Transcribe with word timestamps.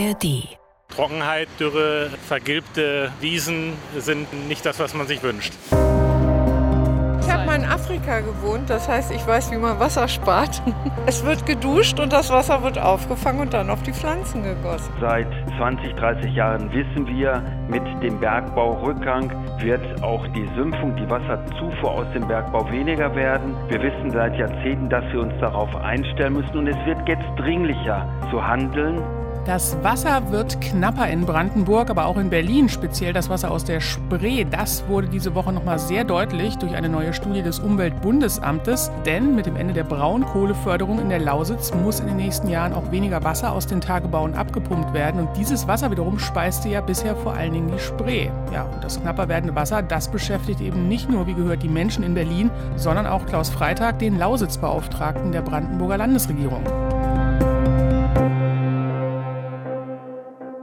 ARD. 0.00 0.56
Trockenheit, 0.88 1.48
Dürre, 1.58 2.10
vergilbte 2.26 3.12
Wiesen 3.20 3.74
sind 3.98 4.48
nicht 4.48 4.64
das, 4.66 4.80
was 4.80 4.94
man 4.94 5.06
sich 5.06 5.22
wünscht. 5.22 5.52
Ich 7.20 7.30
habe 7.30 7.46
mal 7.46 7.56
in 7.56 7.64
Afrika 7.64 8.20
gewohnt, 8.20 8.68
das 8.68 8.88
heißt, 8.88 9.12
ich 9.12 9.24
weiß, 9.24 9.52
wie 9.52 9.56
man 9.56 9.78
Wasser 9.78 10.08
spart. 10.08 10.62
Es 11.06 11.24
wird 11.24 11.46
geduscht 11.46 11.98
und 11.98 12.12
das 12.12 12.30
Wasser 12.30 12.62
wird 12.62 12.78
aufgefangen 12.78 13.40
und 13.40 13.52
dann 13.52 13.70
auf 13.70 13.82
die 13.82 13.92
Pflanzen 13.92 14.42
gegossen. 14.42 14.92
Seit 15.00 15.26
20, 15.56 15.94
30 15.94 16.34
Jahren 16.34 16.72
wissen 16.72 17.06
wir, 17.06 17.42
mit 17.68 17.82
dem 18.02 18.18
Bergbaurückgang 18.20 19.30
wird 19.60 20.02
auch 20.02 20.26
die 20.28 20.48
Sümpfung, 20.56 20.94
die 20.96 21.08
Wasserzufuhr 21.08 21.90
aus 21.90 22.06
dem 22.14 22.26
Bergbau 22.26 22.70
weniger 22.70 23.14
werden. 23.14 23.56
Wir 23.68 23.82
wissen 23.82 24.10
seit 24.10 24.36
Jahrzehnten, 24.36 24.88
dass 24.88 25.04
wir 25.12 25.20
uns 25.20 25.34
darauf 25.40 25.74
einstellen 25.76 26.34
müssen 26.34 26.58
und 26.58 26.66
es 26.68 26.86
wird 26.86 27.08
jetzt 27.08 27.26
dringlicher 27.38 28.06
zu 28.30 28.46
handeln. 28.46 29.02
Das 29.46 29.82
Wasser 29.82 30.30
wird 30.30 30.60
knapper 30.60 31.08
in 31.08 31.24
Brandenburg, 31.24 31.88
aber 31.88 32.04
auch 32.04 32.18
in 32.18 32.28
Berlin, 32.28 32.68
speziell 32.68 33.14
das 33.14 33.30
Wasser 33.30 33.50
aus 33.50 33.64
der 33.64 33.80
Spree. 33.80 34.44
Das 34.44 34.86
wurde 34.86 35.08
diese 35.08 35.34
Woche 35.34 35.50
nochmal 35.50 35.78
sehr 35.78 36.04
deutlich 36.04 36.56
durch 36.56 36.74
eine 36.74 36.90
neue 36.90 37.14
Studie 37.14 37.42
des 37.42 37.58
Umweltbundesamtes. 37.58 38.90
Denn 39.06 39.34
mit 39.34 39.46
dem 39.46 39.56
Ende 39.56 39.72
der 39.72 39.84
Braunkohleförderung 39.84 41.00
in 41.00 41.08
der 41.08 41.20
Lausitz 41.20 41.72
muss 41.72 42.00
in 42.00 42.06
den 42.06 42.18
nächsten 42.18 42.50
Jahren 42.50 42.74
auch 42.74 42.92
weniger 42.92 43.24
Wasser 43.24 43.52
aus 43.52 43.66
den 43.66 43.80
Tagebauen 43.80 44.34
abgepumpt 44.34 44.92
werden. 44.92 45.20
Und 45.20 45.36
dieses 45.38 45.66
Wasser 45.66 45.90
wiederum 45.90 46.18
speiste 46.18 46.68
ja 46.68 46.82
bisher 46.82 47.16
vor 47.16 47.32
allen 47.32 47.54
Dingen 47.54 47.72
die 47.72 47.82
Spree. 47.82 48.28
Ja, 48.52 48.64
und 48.64 48.84
das 48.84 49.00
knapper 49.00 49.28
werdende 49.28 49.54
Wasser, 49.54 49.82
das 49.82 50.08
beschäftigt 50.08 50.60
eben 50.60 50.86
nicht 50.86 51.08
nur, 51.08 51.26
wie 51.26 51.34
gehört, 51.34 51.62
die 51.62 51.68
Menschen 51.68 52.04
in 52.04 52.12
Berlin, 52.12 52.50
sondern 52.76 53.06
auch 53.06 53.24
Klaus 53.24 53.48
Freitag, 53.48 54.00
den 54.00 54.18
Lausitzbeauftragten 54.18 55.32
der 55.32 55.40
Brandenburger 55.40 55.96
Landesregierung. 55.96 56.62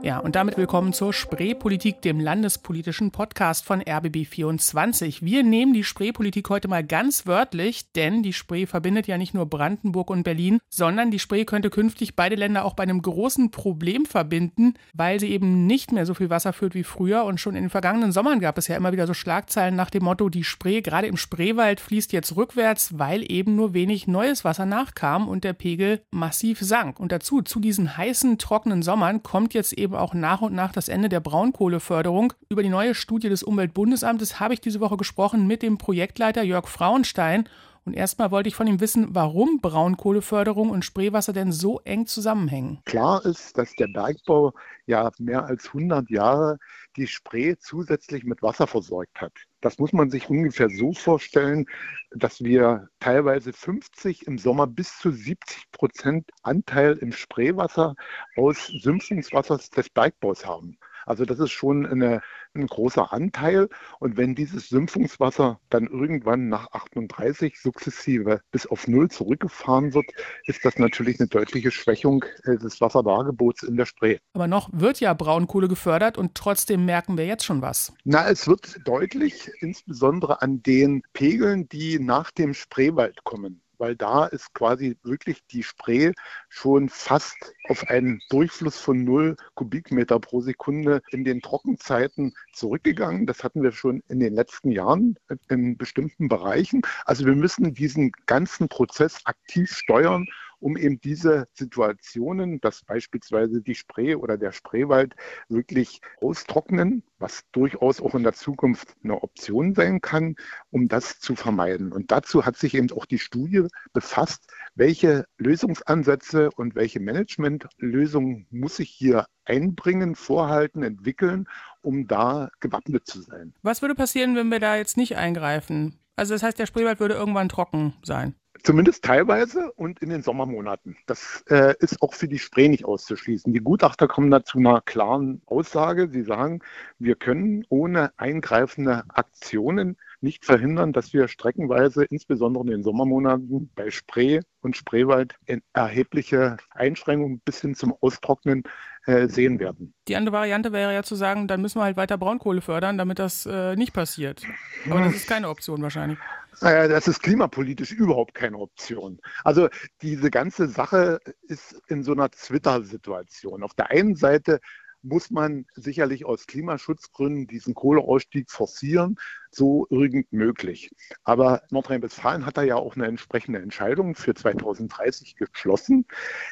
Ja, 0.08 0.20
und 0.20 0.36
damit 0.36 0.56
willkommen 0.56 0.94
zur 0.94 1.12
Spreepolitik, 1.12 2.00
dem 2.00 2.18
landespolitischen 2.18 3.10
Podcast 3.10 3.66
von 3.66 3.82
RBB24. 3.82 5.18
Wir 5.20 5.42
nehmen 5.42 5.74
die 5.74 5.84
Spreepolitik 5.84 6.48
heute 6.48 6.66
mal 6.66 6.82
ganz 6.82 7.26
wörtlich, 7.26 7.92
denn 7.92 8.22
die 8.22 8.32
Spree 8.32 8.64
verbindet 8.64 9.06
ja 9.06 9.18
nicht 9.18 9.34
nur 9.34 9.44
Brandenburg 9.44 10.08
und 10.08 10.22
Berlin, 10.22 10.60
sondern 10.70 11.10
die 11.10 11.18
Spree 11.18 11.44
könnte 11.44 11.68
künftig 11.68 12.16
beide 12.16 12.36
Länder 12.36 12.64
auch 12.64 12.72
bei 12.72 12.84
einem 12.84 13.02
großen 13.02 13.50
Problem 13.50 14.06
verbinden, 14.06 14.72
weil 14.94 15.20
sie 15.20 15.28
eben 15.28 15.66
nicht 15.66 15.92
mehr 15.92 16.06
so 16.06 16.14
viel 16.14 16.30
Wasser 16.30 16.54
führt 16.54 16.74
wie 16.74 16.84
früher. 16.84 17.26
Und 17.26 17.38
schon 17.38 17.54
in 17.54 17.64
den 17.64 17.68
vergangenen 17.68 18.10
Sommern 18.10 18.40
gab 18.40 18.56
es 18.56 18.66
ja 18.66 18.78
immer 18.78 18.92
wieder 18.92 19.06
so 19.06 19.12
Schlagzeilen 19.12 19.76
nach 19.76 19.90
dem 19.90 20.04
Motto, 20.04 20.30
die 20.30 20.42
Spree 20.42 20.80
gerade 20.80 21.06
im 21.06 21.18
Spreewald 21.18 21.80
fließt 21.80 22.14
jetzt 22.14 22.34
rückwärts, 22.34 22.98
weil 22.98 23.30
eben 23.30 23.56
nur 23.56 23.74
wenig 23.74 24.06
neues 24.06 24.42
Wasser 24.42 24.64
nachkam 24.64 25.28
und 25.28 25.44
der 25.44 25.52
Pegel 25.52 26.00
massiv 26.10 26.60
sank. 26.60 26.98
Und 26.98 27.12
dazu, 27.12 27.42
zu 27.42 27.60
diesen 27.60 27.98
heißen, 27.98 28.38
trockenen 28.38 28.80
Sommern 28.82 29.22
kommt 29.22 29.52
jetzt 29.52 29.74
eben 29.74 29.97
auch 29.98 30.14
nach 30.14 30.40
und 30.40 30.54
nach 30.54 30.72
das 30.72 30.88
Ende 30.88 31.08
der 31.08 31.20
Braunkohleförderung. 31.20 32.32
Über 32.48 32.62
die 32.62 32.68
neue 32.68 32.94
Studie 32.94 33.28
des 33.28 33.42
Umweltbundesamtes 33.42 34.40
habe 34.40 34.54
ich 34.54 34.60
diese 34.60 34.80
Woche 34.80 34.96
gesprochen 34.96 35.46
mit 35.46 35.62
dem 35.62 35.78
Projektleiter 35.78 36.42
Jörg 36.42 36.68
Frauenstein. 36.68 37.48
Und 37.88 37.94
erstmal 37.94 38.30
wollte 38.30 38.50
ich 38.50 38.54
von 38.54 38.66
ihm 38.66 38.80
wissen, 38.80 39.14
warum 39.14 39.62
Braunkohleförderung 39.62 40.68
und 40.68 40.84
Spreewasser 40.84 41.32
denn 41.32 41.52
so 41.52 41.80
eng 41.84 42.04
zusammenhängen. 42.04 42.82
Klar 42.84 43.24
ist, 43.24 43.56
dass 43.56 43.72
der 43.76 43.86
Bergbau 43.86 44.52
ja 44.84 45.10
mehr 45.18 45.46
als 45.46 45.68
100 45.68 46.10
Jahre 46.10 46.58
die 46.96 47.06
Spree 47.06 47.54
zusätzlich 47.58 48.24
mit 48.24 48.42
Wasser 48.42 48.66
versorgt 48.66 49.22
hat. 49.22 49.32
Das 49.62 49.78
muss 49.78 49.94
man 49.94 50.10
sich 50.10 50.28
ungefähr 50.28 50.68
so 50.68 50.92
vorstellen, 50.92 51.64
dass 52.10 52.44
wir 52.44 52.90
teilweise 53.00 53.54
50 53.54 54.26
im 54.26 54.36
Sommer 54.36 54.66
bis 54.66 54.98
zu 54.98 55.10
70 55.10 55.70
Prozent 55.72 56.30
Anteil 56.42 56.92
im 56.98 57.12
Spreewasser 57.12 57.94
aus 58.36 58.66
Sümpfungswasser 58.66 59.58
des 59.74 59.88
Bergbaus 59.88 60.44
haben. 60.44 60.76
Also 61.08 61.24
das 61.24 61.38
ist 61.38 61.52
schon 61.52 61.86
eine, 61.86 62.20
ein 62.54 62.66
großer 62.66 63.12
Anteil. 63.12 63.68
Und 63.98 64.16
wenn 64.18 64.34
dieses 64.34 64.68
Sümpfungswasser 64.68 65.58
dann 65.70 65.86
irgendwann 65.86 66.48
nach 66.48 66.70
38 66.72 67.58
sukzessive 67.58 68.40
bis 68.50 68.66
auf 68.66 68.86
Null 68.86 69.10
zurückgefahren 69.10 69.94
wird, 69.94 70.06
ist 70.44 70.64
das 70.64 70.78
natürlich 70.78 71.18
eine 71.18 71.28
deutliche 71.28 71.70
Schwächung 71.70 72.24
äh, 72.44 72.58
des 72.58 72.80
Wasserdargebots 72.80 73.62
in 73.62 73.76
der 73.76 73.86
Spree. 73.86 74.18
Aber 74.34 74.48
noch 74.48 74.68
wird 74.72 75.00
ja 75.00 75.14
Braunkohle 75.14 75.68
gefördert 75.68 76.18
und 76.18 76.34
trotzdem 76.34 76.84
merken 76.84 77.16
wir 77.16 77.26
jetzt 77.26 77.44
schon 77.44 77.62
was. 77.62 77.94
Na, 78.04 78.28
es 78.28 78.46
wird 78.46 78.86
deutlich, 78.86 79.50
insbesondere 79.60 80.42
an 80.42 80.62
den 80.62 81.02
Pegeln, 81.14 81.68
die 81.70 81.98
nach 81.98 82.30
dem 82.30 82.52
Spreewald 82.52 83.24
kommen 83.24 83.62
weil 83.78 83.96
da 83.96 84.26
ist 84.26 84.52
quasi 84.54 84.96
wirklich 85.02 85.46
die 85.46 85.62
Spree 85.62 86.12
schon 86.48 86.88
fast 86.88 87.36
auf 87.68 87.88
einen 87.88 88.20
Durchfluss 88.30 88.78
von 88.78 89.04
0 89.04 89.36
Kubikmeter 89.54 90.18
pro 90.20 90.40
Sekunde 90.40 91.00
in 91.10 91.24
den 91.24 91.40
Trockenzeiten 91.40 92.34
zurückgegangen. 92.52 93.26
Das 93.26 93.44
hatten 93.44 93.62
wir 93.62 93.72
schon 93.72 94.02
in 94.08 94.20
den 94.20 94.34
letzten 94.34 94.70
Jahren 94.70 95.18
in 95.48 95.76
bestimmten 95.76 96.28
Bereichen. 96.28 96.82
Also 97.04 97.24
wir 97.24 97.34
müssen 97.34 97.74
diesen 97.74 98.12
ganzen 98.26 98.68
Prozess 98.68 99.20
aktiv 99.24 99.70
steuern 99.70 100.26
um 100.60 100.76
eben 100.76 101.00
diese 101.00 101.48
Situationen, 101.52 102.60
dass 102.60 102.82
beispielsweise 102.82 103.62
die 103.62 103.74
Spree 103.74 104.14
oder 104.14 104.36
der 104.36 104.52
Spreewald 104.52 105.14
wirklich 105.48 106.00
austrocknen, 106.20 107.02
was 107.18 107.44
durchaus 107.52 108.00
auch 108.00 108.14
in 108.14 108.22
der 108.22 108.32
Zukunft 108.32 108.94
eine 109.02 109.22
Option 109.22 109.74
sein 109.74 110.00
kann, 110.00 110.36
um 110.70 110.88
das 110.88 111.20
zu 111.20 111.34
vermeiden. 111.36 111.92
Und 111.92 112.10
dazu 112.10 112.44
hat 112.44 112.56
sich 112.56 112.74
eben 112.74 112.90
auch 112.92 113.06
die 113.06 113.18
Studie 113.18 113.66
befasst, 113.92 114.50
welche 114.74 115.26
Lösungsansätze 115.38 116.50
und 116.50 116.74
welche 116.74 117.00
Managementlösungen 117.00 118.46
muss 118.50 118.78
ich 118.78 118.90
hier 118.90 119.26
einbringen, 119.44 120.14
vorhalten, 120.14 120.82
entwickeln, 120.82 121.48
um 121.80 122.06
da 122.06 122.50
gewappnet 122.60 123.06
zu 123.06 123.22
sein. 123.22 123.54
Was 123.62 123.82
würde 123.82 123.94
passieren, 123.94 124.36
wenn 124.36 124.50
wir 124.50 124.60
da 124.60 124.76
jetzt 124.76 124.96
nicht 124.96 125.16
eingreifen? 125.16 125.98
Also 126.16 126.34
das 126.34 126.42
heißt, 126.42 126.58
der 126.58 126.66
Spreewald 126.66 127.00
würde 127.00 127.14
irgendwann 127.14 127.48
trocken 127.48 127.94
sein. 128.02 128.34
Zumindest 128.62 129.04
teilweise 129.04 129.72
und 129.72 130.00
in 130.00 130.10
den 130.10 130.22
Sommermonaten. 130.22 130.96
Das 131.06 131.44
äh, 131.48 131.74
ist 131.78 132.02
auch 132.02 132.14
für 132.14 132.28
die 132.28 132.38
Spree 132.38 132.68
nicht 132.68 132.84
auszuschließen. 132.84 133.52
Die 133.52 133.60
Gutachter 133.60 134.08
kommen 134.08 134.30
da 134.30 134.44
zu 134.44 134.58
einer 134.58 134.80
klaren 134.80 135.42
Aussage. 135.46 136.08
Sie 136.10 136.22
sagen, 136.22 136.60
wir 136.98 137.14
können 137.14 137.64
ohne 137.68 138.12
eingreifende 138.16 139.04
Aktionen 139.08 139.96
nicht 140.20 140.44
verhindern, 140.44 140.92
dass 140.92 141.12
wir 141.12 141.28
streckenweise, 141.28 142.04
insbesondere 142.04 142.64
in 142.64 142.70
den 142.70 142.82
Sommermonaten, 142.82 143.70
bei 143.74 143.90
Spree 143.90 144.40
und 144.60 144.76
Spreewald 144.76 145.36
erhebliche 145.72 146.56
Einschränkungen 146.70 147.40
bis 147.44 147.60
hin 147.60 147.74
zum 147.74 147.94
Austrocknen 148.00 148.64
äh, 149.06 149.28
sehen 149.28 149.60
werden. 149.60 149.94
Die 150.08 150.16
andere 150.16 150.36
Variante 150.36 150.72
wäre 150.72 150.92
ja 150.92 151.02
zu 151.02 151.14
sagen, 151.14 151.46
dann 151.46 151.62
müssen 151.62 151.78
wir 151.78 151.84
halt 151.84 151.96
weiter 151.96 152.18
Braunkohle 152.18 152.60
fördern, 152.60 152.98
damit 152.98 153.18
das 153.18 153.46
äh, 153.46 153.76
nicht 153.76 153.92
passiert. 153.92 154.42
Aber 154.90 155.00
das 155.00 155.14
ist 155.14 155.28
keine 155.28 155.48
Option 155.48 155.80
wahrscheinlich. 155.82 156.18
Naja, 156.60 156.88
das 156.88 157.06
ist 157.06 157.22
klimapolitisch 157.22 157.92
überhaupt 157.92 158.34
keine 158.34 158.58
Option. 158.58 159.20
Also 159.44 159.68
diese 160.02 160.30
ganze 160.30 160.68
Sache 160.68 161.20
ist 161.42 161.80
in 161.88 162.02
so 162.02 162.12
einer 162.12 162.30
Twitter-Situation. 162.30 163.62
Auf 163.62 163.74
der 163.74 163.90
einen 163.90 164.16
Seite 164.16 164.60
muss 165.02 165.30
man 165.30 165.66
sicherlich 165.74 166.24
aus 166.24 166.46
Klimaschutzgründen 166.46 167.46
diesen 167.46 167.74
Kohleausstieg 167.74 168.50
forcieren, 168.50 169.16
so 169.50 169.86
irgend 169.90 170.32
möglich. 170.32 170.90
Aber 171.22 171.62
Nordrhein-Westfalen 171.70 172.44
hat 172.44 172.56
da 172.56 172.62
ja 172.62 172.76
auch 172.76 172.96
eine 172.96 173.06
entsprechende 173.06 173.60
Entscheidung 173.60 174.14
für 174.14 174.34
2030 174.34 175.36
geschlossen. 175.36 176.06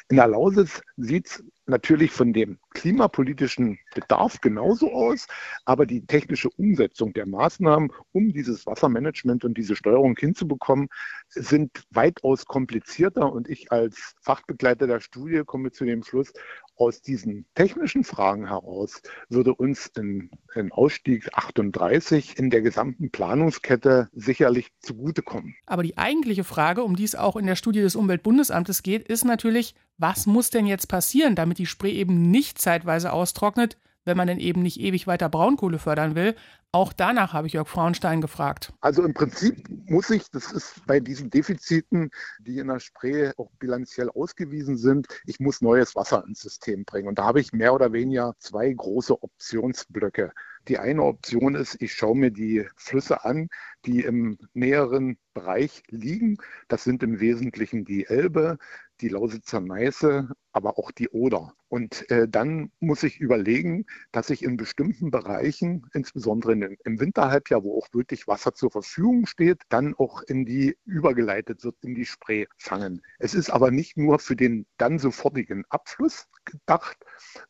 In 0.09 0.15
der 0.17 0.27
Lausitz 0.27 0.81
sieht 0.95 1.27
es 1.27 1.43
natürlich 1.67 2.11
von 2.11 2.33
dem 2.33 2.57
klimapolitischen 2.73 3.79
Bedarf 3.93 4.39
genauso 4.41 4.91
aus, 4.91 5.27
aber 5.65 5.85
die 5.85 6.05
technische 6.05 6.49
Umsetzung 6.57 7.13
der 7.13 7.27
Maßnahmen, 7.27 7.91
um 8.11 8.31
dieses 8.31 8.65
Wassermanagement 8.65 9.43
und 9.43 9.57
diese 9.57 9.75
Steuerung 9.75 10.15
hinzubekommen, 10.17 10.87
sind 11.29 11.83
weitaus 11.91 12.45
komplizierter. 12.45 13.31
Und 13.31 13.49
ich 13.49 13.71
als 13.71 14.15
Fachbegleiter 14.21 14.87
der 14.87 14.99
Studie 14.99 15.43
komme 15.45 15.71
zu 15.71 15.85
dem 15.85 16.03
Schluss, 16.03 16.33
aus 16.77 17.01
diesen 17.01 17.45
technischen 17.55 18.03
Fragen 18.03 18.47
heraus 18.47 19.01
würde 19.29 19.53
uns 19.53 19.91
ein, 19.97 20.29
Ausstieg 20.71 21.29
38 21.33 22.37
in 22.37 22.49
der 22.49 22.61
gesamten 22.61 23.11
Planungskette 23.11 24.09
sicherlich 24.13 24.69
zugutekommen. 24.79 25.55
Aber 25.67 25.83
die 25.83 25.97
eigentliche 25.97 26.43
Frage, 26.43 26.83
um 26.83 26.95
die 26.95 27.03
es 27.03 27.15
auch 27.15 27.35
in 27.35 27.45
der 27.45 27.55
Studie 27.55 27.81
des 27.81 27.95
Umweltbundesamtes 27.95 28.81
geht, 28.81 29.07
ist 29.07 29.23
natürlich, 29.23 29.75
was 29.97 30.25
muss 30.25 30.49
denn 30.49 30.65
jetzt 30.65 30.87
passieren, 30.87 31.35
damit 31.35 31.57
die 31.57 31.65
Spree 31.65 31.91
eben 31.91 32.29
nicht 32.29 32.59
zeitweise 32.59 33.11
austrocknet, 33.13 33.77
wenn 34.05 34.17
man 34.17 34.27
denn 34.27 34.39
eben 34.39 34.61
nicht 34.61 34.79
ewig 34.79 35.05
weiter 35.05 35.29
Braunkohle 35.29 35.79
fördern 35.79 36.15
will. 36.15 36.35
Auch 36.71 36.93
danach 36.93 37.33
habe 37.33 37.47
ich 37.47 37.53
Jörg 37.53 37.67
Frauenstein 37.67 38.21
gefragt. 38.21 38.73
Also 38.81 39.03
im 39.03 39.13
Prinzip 39.13 39.67
muss 39.89 40.09
ich, 40.09 40.29
das 40.31 40.51
ist 40.51 40.85
bei 40.85 40.99
diesen 40.99 41.29
Defiziten, 41.29 42.11
die 42.39 42.59
in 42.59 42.67
der 42.67 42.79
Spree 42.79 43.31
auch 43.37 43.49
bilanziell 43.57 44.09
ausgewiesen 44.09 44.77
sind, 44.77 45.07
ich 45.25 45.39
muss 45.39 45.61
neues 45.61 45.95
Wasser 45.95 46.23
ins 46.27 46.41
System 46.41 46.83
bringen. 46.85 47.07
Und 47.07 47.19
da 47.19 47.23
habe 47.23 47.39
ich 47.39 47.53
mehr 47.53 47.73
oder 47.73 47.93
weniger 47.93 48.35
zwei 48.39 48.71
große 48.71 49.21
Optionsblöcke. 49.21 50.33
Die 50.67 50.77
eine 50.77 51.03
Option 51.03 51.55
ist, 51.55 51.81
ich 51.81 51.93
schaue 51.93 52.17
mir 52.17 52.31
die 52.31 52.67
Flüsse 52.75 53.23
an, 53.23 53.47
die 53.85 54.01
im 54.01 54.37
näheren 54.53 55.17
Bereich 55.33 55.83
liegen. 55.87 56.37
Das 56.67 56.83
sind 56.83 57.01
im 57.03 57.21
Wesentlichen 57.21 57.85
die 57.85 58.05
Elbe, 58.05 58.57
die 59.01 59.09
Lausitzer 59.09 59.59
Neiße, 59.59 60.29
aber 60.51 60.77
auch 60.77 60.91
die 60.91 61.09
Oder. 61.09 61.53
Und 61.69 62.09
äh, 62.09 62.27
dann 62.27 62.71
muss 62.79 63.03
ich 63.03 63.19
überlegen, 63.19 63.85
dass 64.11 64.29
ich 64.29 64.43
in 64.43 64.57
bestimmten 64.57 65.11
Bereichen, 65.11 65.85
insbesondere 65.93 66.53
in, 66.53 66.77
im 66.83 66.99
Winterhalbjahr, 66.99 67.63
wo 67.63 67.77
auch 67.77 67.87
wirklich 67.93 68.27
Wasser 68.27 68.53
zur 68.53 68.71
Verfügung 68.71 69.25
steht, 69.25 69.61
dann 69.69 69.93
auch 69.95 70.21
in 70.23 70.45
die 70.45 70.77
übergeleitet 70.85 71.63
wird, 71.63 71.75
in 71.83 71.95
die 71.95 72.05
Spree 72.05 72.45
fangen. 72.57 73.01
Es 73.19 73.33
ist 73.33 73.49
aber 73.49 73.71
nicht 73.71 73.97
nur 73.97 74.19
für 74.19 74.35
den 74.35 74.65
dann 74.77 74.99
sofortigen 74.99 75.65
Abfluss 75.69 76.27
gedacht, 76.47 76.97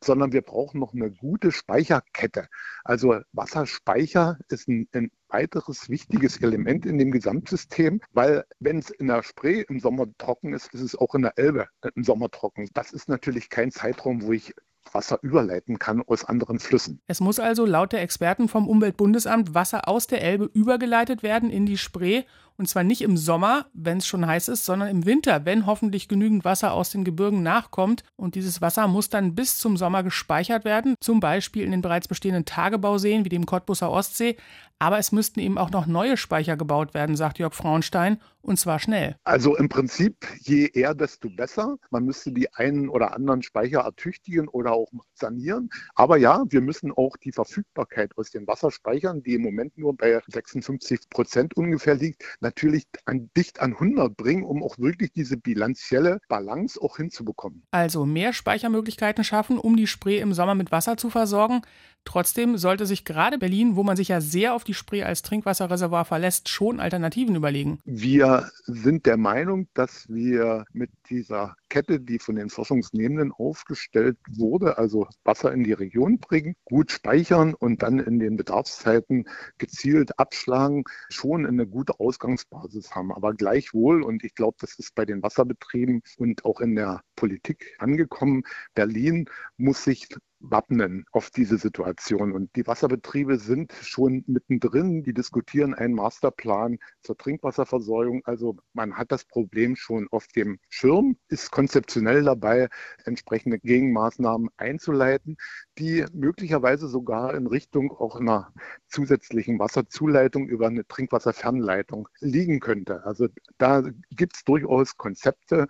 sondern 0.03 0.33
wir 0.33 0.41
brauchen 0.41 0.79
noch 0.79 0.93
eine 0.93 1.11
gute 1.11 1.51
Speicherkette. 1.51 2.47
Also 2.83 3.19
Wasserspeicher 3.31 4.37
ist 4.49 4.67
ein, 4.67 4.87
ein 4.93 5.11
weiteres 5.29 5.89
wichtiges 5.89 6.37
Element 6.41 6.85
in 6.85 6.97
dem 6.97 7.11
Gesamtsystem, 7.11 8.01
weil 8.11 8.45
wenn 8.59 8.79
es 8.79 8.89
in 8.89 9.07
der 9.07 9.23
Spree 9.23 9.61
im 9.61 9.79
Sommer 9.79 10.05
trocken 10.17 10.53
ist, 10.53 10.73
ist 10.73 10.81
es 10.81 10.95
auch 10.95 11.15
in 11.15 11.21
der 11.21 11.37
Elbe 11.37 11.67
im 11.95 12.03
Sommer 12.03 12.29
trocken. 12.29 12.69
Das 12.73 12.91
ist 12.91 13.09
natürlich 13.09 13.49
kein 13.49 13.71
Zeitraum, 13.71 14.23
wo 14.23 14.33
ich 14.33 14.53
Wasser 14.93 15.19
überleiten 15.21 15.79
kann 15.79 16.01
aus 16.01 16.23
anderen 16.23 16.59
Flüssen. 16.59 17.01
Es 17.07 17.19
muss 17.19 17.39
also 17.39 17.65
laut 17.65 17.91
der 17.93 18.01
Experten 18.01 18.47
vom 18.47 18.67
Umweltbundesamt 18.67 19.53
Wasser 19.53 19.87
aus 19.87 20.07
der 20.07 20.21
Elbe 20.21 20.49
übergeleitet 20.53 21.23
werden 21.23 21.49
in 21.49 21.65
die 21.65 21.77
Spree 21.77 22.23
und 22.57 22.67
zwar 22.67 22.83
nicht 22.83 23.01
im 23.01 23.17
Sommer, 23.17 23.67
wenn 23.73 23.99
es 23.99 24.07
schon 24.07 24.25
heiß 24.25 24.47
ist, 24.47 24.65
sondern 24.65 24.89
im 24.89 25.05
Winter, 25.05 25.45
wenn 25.45 25.65
hoffentlich 25.65 26.07
genügend 26.07 26.43
Wasser 26.43 26.73
aus 26.73 26.89
den 26.89 27.03
Gebirgen 27.03 27.43
nachkommt. 27.43 28.03
Und 28.15 28.35
dieses 28.35 28.61
Wasser 28.61 28.87
muss 28.87 29.09
dann 29.09 29.35
bis 29.35 29.59
zum 29.59 29.77
Sommer 29.77 30.01
gespeichert 30.03 30.65
werden, 30.65 30.95
zum 30.99 31.19
Beispiel 31.19 31.63
in 31.63 31.71
den 31.71 31.81
bereits 31.81 32.07
bestehenden 32.07 32.45
Tagebauseen 32.45 33.25
wie 33.25 33.29
dem 33.29 33.45
Cottbusser 33.45 33.91
Ostsee. 33.91 34.37
Aber 34.79 34.99
es 34.99 35.11
müssten 35.11 35.39
eben 35.39 35.57
auch 35.57 35.71
noch 35.71 35.87
neue 35.87 36.17
Speicher 36.17 36.55
gebaut 36.55 36.93
werden, 36.93 37.15
sagt 37.15 37.39
Jörg 37.39 37.53
Frauenstein, 37.53 38.19
und 38.47 38.57
zwar 38.57 38.79
schnell. 38.79 39.17
Also 39.25 39.57
im 39.57 39.67
Prinzip, 39.67 40.25
je 40.39 40.67
eher, 40.67 40.95
desto 40.95 41.29
besser. 41.29 41.77
Man 41.89 42.05
müsste 42.05 42.31
die 42.31 42.53
einen 42.53 42.87
oder 42.87 43.13
anderen 43.13 43.43
Speicher 43.43 43.81
ertüchtigen 43.81 44.47
oder 44.47 44.71
auch 44.71 44.87
sanieren. 45.15 45.69
Aber 45.95 46.15
ja, 46.17 46.43
wir 46.47 46.61
müssen 46.61 46.93
auch 46.93 47.17
die 47.17 47.33
Verfügbarkeit 47.33 48.11
aus 48.15 48.31
den 48.31 48.47
Wasserspeichern, 48.47 49.21
die 49.21 49.33
im 49.33 49.41
Moment 49.41 49.77
nur 49.77 49.97
bei 49.97 50.21
56 50.27 51.09
Prozent 51.09 51.57
ungefähr 51.57 51.95
liegt, 51.95 52.23
natürlich 52.39 52.85
an, 53.05 53.29
dicht 53.35 53.59
an 53.59 53.73
100 53.73 54.15
bringen, 54.15 54.43
um 54.43 54.63
auch 54.63 54.77
wirklich 54.77 55.11
diese 55.11 55.35
bilanzielle 55.35 56.19
Balance 56.29 56.81
auch 56.81 56.95
hinzubekommen. 56.97 57.63
Also 57.71 58.05
mehr 58.05 58.31
Speichermöglichkeiten 58.31 59.25
schaffen, 59.25 59.57
um 59.57 59.75
die 59.75 59.87
Spree 59.87 60.19
im 60.19 60.33
Sommer 60.33 60.55
mit 60.55 60.71
Wasser 60.71 60.95
zu 60.95 61.09
versorgen. 61.09 61.63
Trotzdem 62.05 62.57
sollte 62.57 62.85
sich 62.85 63.03
gerade 63.03 63.37
Berlin, 63.37 63.75
wo 63.75 63.83
man 63.83 63.97
sich 63.97 64.07
ja 64.07 64.21
sehr 64.21 64.53
auf 64.53 64.63
die 64.67 64.73
Spree 64.73 65.03
als 65.03 65.21
Trinkwasserreservoir 65.21 66.05
verlässt, 66.05 66.49
schon 66.49 66.79
Alternativen 66.79 67.35
überlegen. 67.35 67.79
Wir 67.85 68.49
sind 68.63 69.05
der 69.05 69.17
Meinung, 69.17 69.67
dass 69.73 70.07
wir 70.09 70.65
mit 70.73 70.91
dieser 71.09 71.55
Kette, 71.69 71.99
die 71.99 72.19
von 72.19 72.35
den 72.35 72.49
Forschungsnehmenden 72.49 73.31
aufgestellt 73.31 74.17
wurde, 74.29 74.77
also 74.77 75.07
Wasser 75.23 75.51
in 75.51 75.63
die 75.63 75.73
Region 75.73 76.19
bringen, 76.19 76.55
gut 76.65 76.91
speichern 76.91 77.53
und 77.53 77.83
dann 77.83 77.99
in 77.99 78.19
den 78.19 78.37
Bedarfszeiten 78.37 79.27
gezielt 79.57 80.17
abschlagen, 80.19 80.83
schon 81.09 81.45
eine 81.45 81.67
gute 81.67 81.99
Ausgangsbasis 81.99 82.91
haben. 82.91 83.11
Aber 83.11 83.33
gleichwohl, 83.33 84.03
und 84.03 84.23
ich 84.23 84.35
glaube, 84.35 84.57
das 84.59 84.77
ist 84.79 84.95
bei 84.95 85.05
den 85.05 85.23
Wasserbetrieben 85.23 86.01
und 86.17 86.45
auch 86.45 86.61
in 86.61 86.75
der 86.75 87.01
Politik 87.15 87.75
angekommen, 87.79 88.43
Berlin 88.73 89.29
muss 89.57 89.83
sich 89.83 90.07
wappnen 90.39 91.05
auf 91.11 91.29
diese 91.29 91.57
Situation. 91.57 92.31
Und 92.31 92.55
die 92.55 92.67
Wasserbetriebe 92.67 93.37
sind 93.37 93.73
schon 93.81 94.23
mittendrin, 94.27 95.03
die 95.03 95.13
diskutieren 95.13 95.73
einen 95.73 95.93
Masterplan 95.93 96.79
zur 97.01 97.17
Trinkwasserversorgung. 97.17 98.21
Also 98.25 98.57
man 98.73 98.97
hat 98.97 99.11
das 99.11 99.25
Problem 99.25 99.75
schon 99.75 100.07
auf 100.11 100.27
dem 100.27 100.59
Schirm, 100.69 101.17
ist 101.27 101.51
konzeptionell 101.51 102.23
dabei, 102.23 102.69
entsprechende 103.05 103.59
Gegenmaßnahmen 103.59 104.49
einzuleiten, 104.57 105.37
die 105.77 106.05
möglicherweise 106.13 106.87
sogar 106.87 107.33
in 107.35 107.47
Richtung 107.47 107.91
auch 107.91 108.15
einer 108.15 108.53
zusätzlichen 108.87 109.59
Wasserzuleitung 109.59 110.47
über 110.47 110.67
eine 110.67 110.87
Trinkwasserfernleitung 110.87 112.07
liegen 112.19 112.59
könnte. 112.59 113.03
Also 113.05 113.27
da 113.57 113.83
gibt 114.11 114.35
es 114.35 114.43
durchaus 114.43 114.97
Konzepte, 114.97 115.67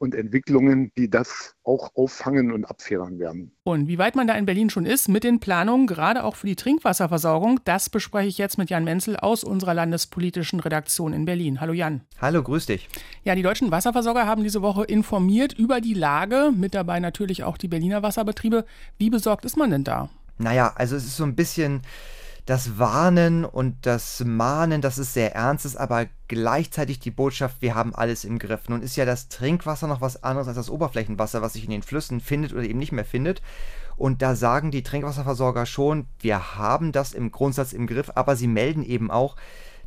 und 0.00 0.14
Entwicklungen, 0.14 0.92
die 0.96 1.10
das 1.10 1.54
auch 1.62 1.94
auffangen 1.94 2.52
und 2.52 2.64
abfedern 2.64 3.18
werden. 3.18 3.52
Und 3.64 3.86
wie 3.86 3.98
weit 3.98 4.16
man 4.16 4.26
da 4.26 4.34
in 4.34 4.46
Berlin 4.46 4.70
schon 4.70 4.86
ist 4.86 5.08
mit 5.08 5.24
den 5.24 5.40
Planungen, 5.40 5.86
gerade 5.86 6.24
auch 6.24 6.36
für 6.36 6.46
die 6.46 6.56
Trinkwasserversorgung, 6.56 7.60
das 7.64 7.90
bespreche 7.90 8.28
ich 8.28 8.38
jetzt 8.38 8.56
mit 8.56 8.70
Jan 8.70 8.84
Menzel 8.84 9.16
aus 9.16 9.44
unserer 9.44 9.74
landespolitischen 9.74 10.58
Redaktion 10.60 11.12
in 11.12 11.26
Berlin. 11.26 11.60
Hallo 11.60 11.74
Jan. 11.74 12.00
Hallo, 12.18 12.42
grüß 12.42 12.66
dich. 12.66 12.88
Ja, 13.24 13.34
die 13.34 13.42
deutschen 13.42 13.70
Wasserversorger 13.70 14.26
haben 14.26 14.42
diese 14.42 14.62
Woche 14.62 14.84
informiert 14.84 15.52
über 15.52 15.82
die 15.82 15.94
Lage, 15.94 16.50
mit 16.56 16.74
dabei 16.74 16.98
natürlich 16.98 17.44
auch 17.44 17.58
die 17.58 17.68
Berliner 17.68 18.02
Wasserbetriebe. 18.02 18.64
Wie 18.96 19.10
besorgt 19.10 19.44
ist 19.44 19.58
man 19.58 19.70
denn 19.70 19.84
da? 19.84 20.08
Naja, 20.38 20.72
also 20.76 20.96
es 20.96 21.04
ist 21.04 21.18
so 21.18 21.24
ein 21.24 21.36
bisschen 21.36 21.82
das 22.50 22.80
Warnen 22.80 23.44
und 23.44 23.86
das 23.86 24.24
Mahnen, 24.26 24.80
dass 24.80 24.98
es 24.98 25.14
sehr 25.14 25.36
ernst 25.36 25.64
ist, 25.64 25.76
aber 25.76 26.06
gleichzeitig 26.26 26.98
die 26.98 27.12
Botschaft, 27.12 27.62
wir 27.62 27.76
haben 27.76 27.94
alles 27.94 28.24
im 28.24 28.40
Griff. 28.40 28.68
Nun 28.68 28.82
ist 28.82 28.96
ja 28.96 29.04
das 29.04 29.28
Trinkwasser 29.28 29.86
noch 29.86 30.00
was 30.00 30.24
anderes 30.24 30.48
als 30.48 30.56
das 30.56 30.68
Oberflächenwasser, 30.68 31.42
was 31.42 31.52
sich 31.52 31.62
in 31.62 31.70
den 31.70 31.84
Flüssen 31.84 32.20
findet 32.20 32.52
oder 32.52 32.64
eben 32.64 32.80
nicht 32.80 32.90
mehr 32.90 33.04
findet. 33.04 33.40
Und 33.96 34.20
da 34.20 34.34
sagen 34.34 34.72
die 34.72 34.82
Trinkwasserversorger 34.82 35.64
schon, 35.64 36.08
wir 36.18 36.56
haben 36.56 36.90
das 36.90 37.12
im 37.12 37.30
Grundsatz 37.30 37.72
im 37.72 37.86
Griff, 37.86 38.10
aber 38.16 38.34
sie 38.34 38.48
melden 38.48 38.82
eben 38.82 39.12
auch, 39.12 39.36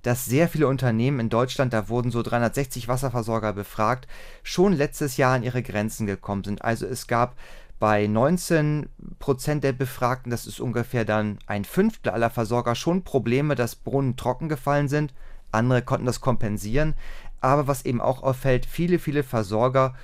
dass 0.02 0.26
sehr 0.26 0.48
viele 0.48 0.70
Unternehmen 0.70 1.20
in 1.20 1.30
Deutschland, 1.30 1.74
da 1.74 1.90
wurden 1.90 2.12
so 2.12 2.22
360 2.22 2.88
Wasserversorger 2.88 3.52
befragt, 3.52 4.08
schon 4.42 4.72
letztes 4.72 5.18
Jahr 5.18 5.34
an 5.34 5.44
ihre 5.44 5.64
Grenzen 5.64 6.08
gekommen 6.08 6.46
sind. 6.46 6.62
Also 6.62 6.86
es 6.86 7.08
gab 7.08 7.36
bei 7.84 8.08
19 8.08 8.88
Prozent 9.20 9.62
der 9.66 9.74
Befragten, 9.74 10.30
das 10.30 10.48
ist 10.48 10.62
ungefähr 10.62 11.04
dann 11.04 11.38
ein 11.48 11.66
Fünftel 11.66 12.14
aller 12.14 12.30
Versorger, 12.30 12.76
schon 12.76 13.04
Probleme, 13.04 13.56
dass 13.56 13.76
Brunnen 13.76 14.16
trocken 14.16 14.48
gefallen 14.48 14.88
sind. 14.88 15.14
Andere 15.52 15.82
konnten 15.82 16.06
das 16.06 16.22
kompensieren. 16.22 16.94
Aber 17.42 17.68
was 17.68 17.84
eben 17.84 18.00
auch 18.00 18.24
auffällt, 18.24 18.66
viele, 18.66 19.00
viele 19.00 19.22
Versorger, 19.22 19.96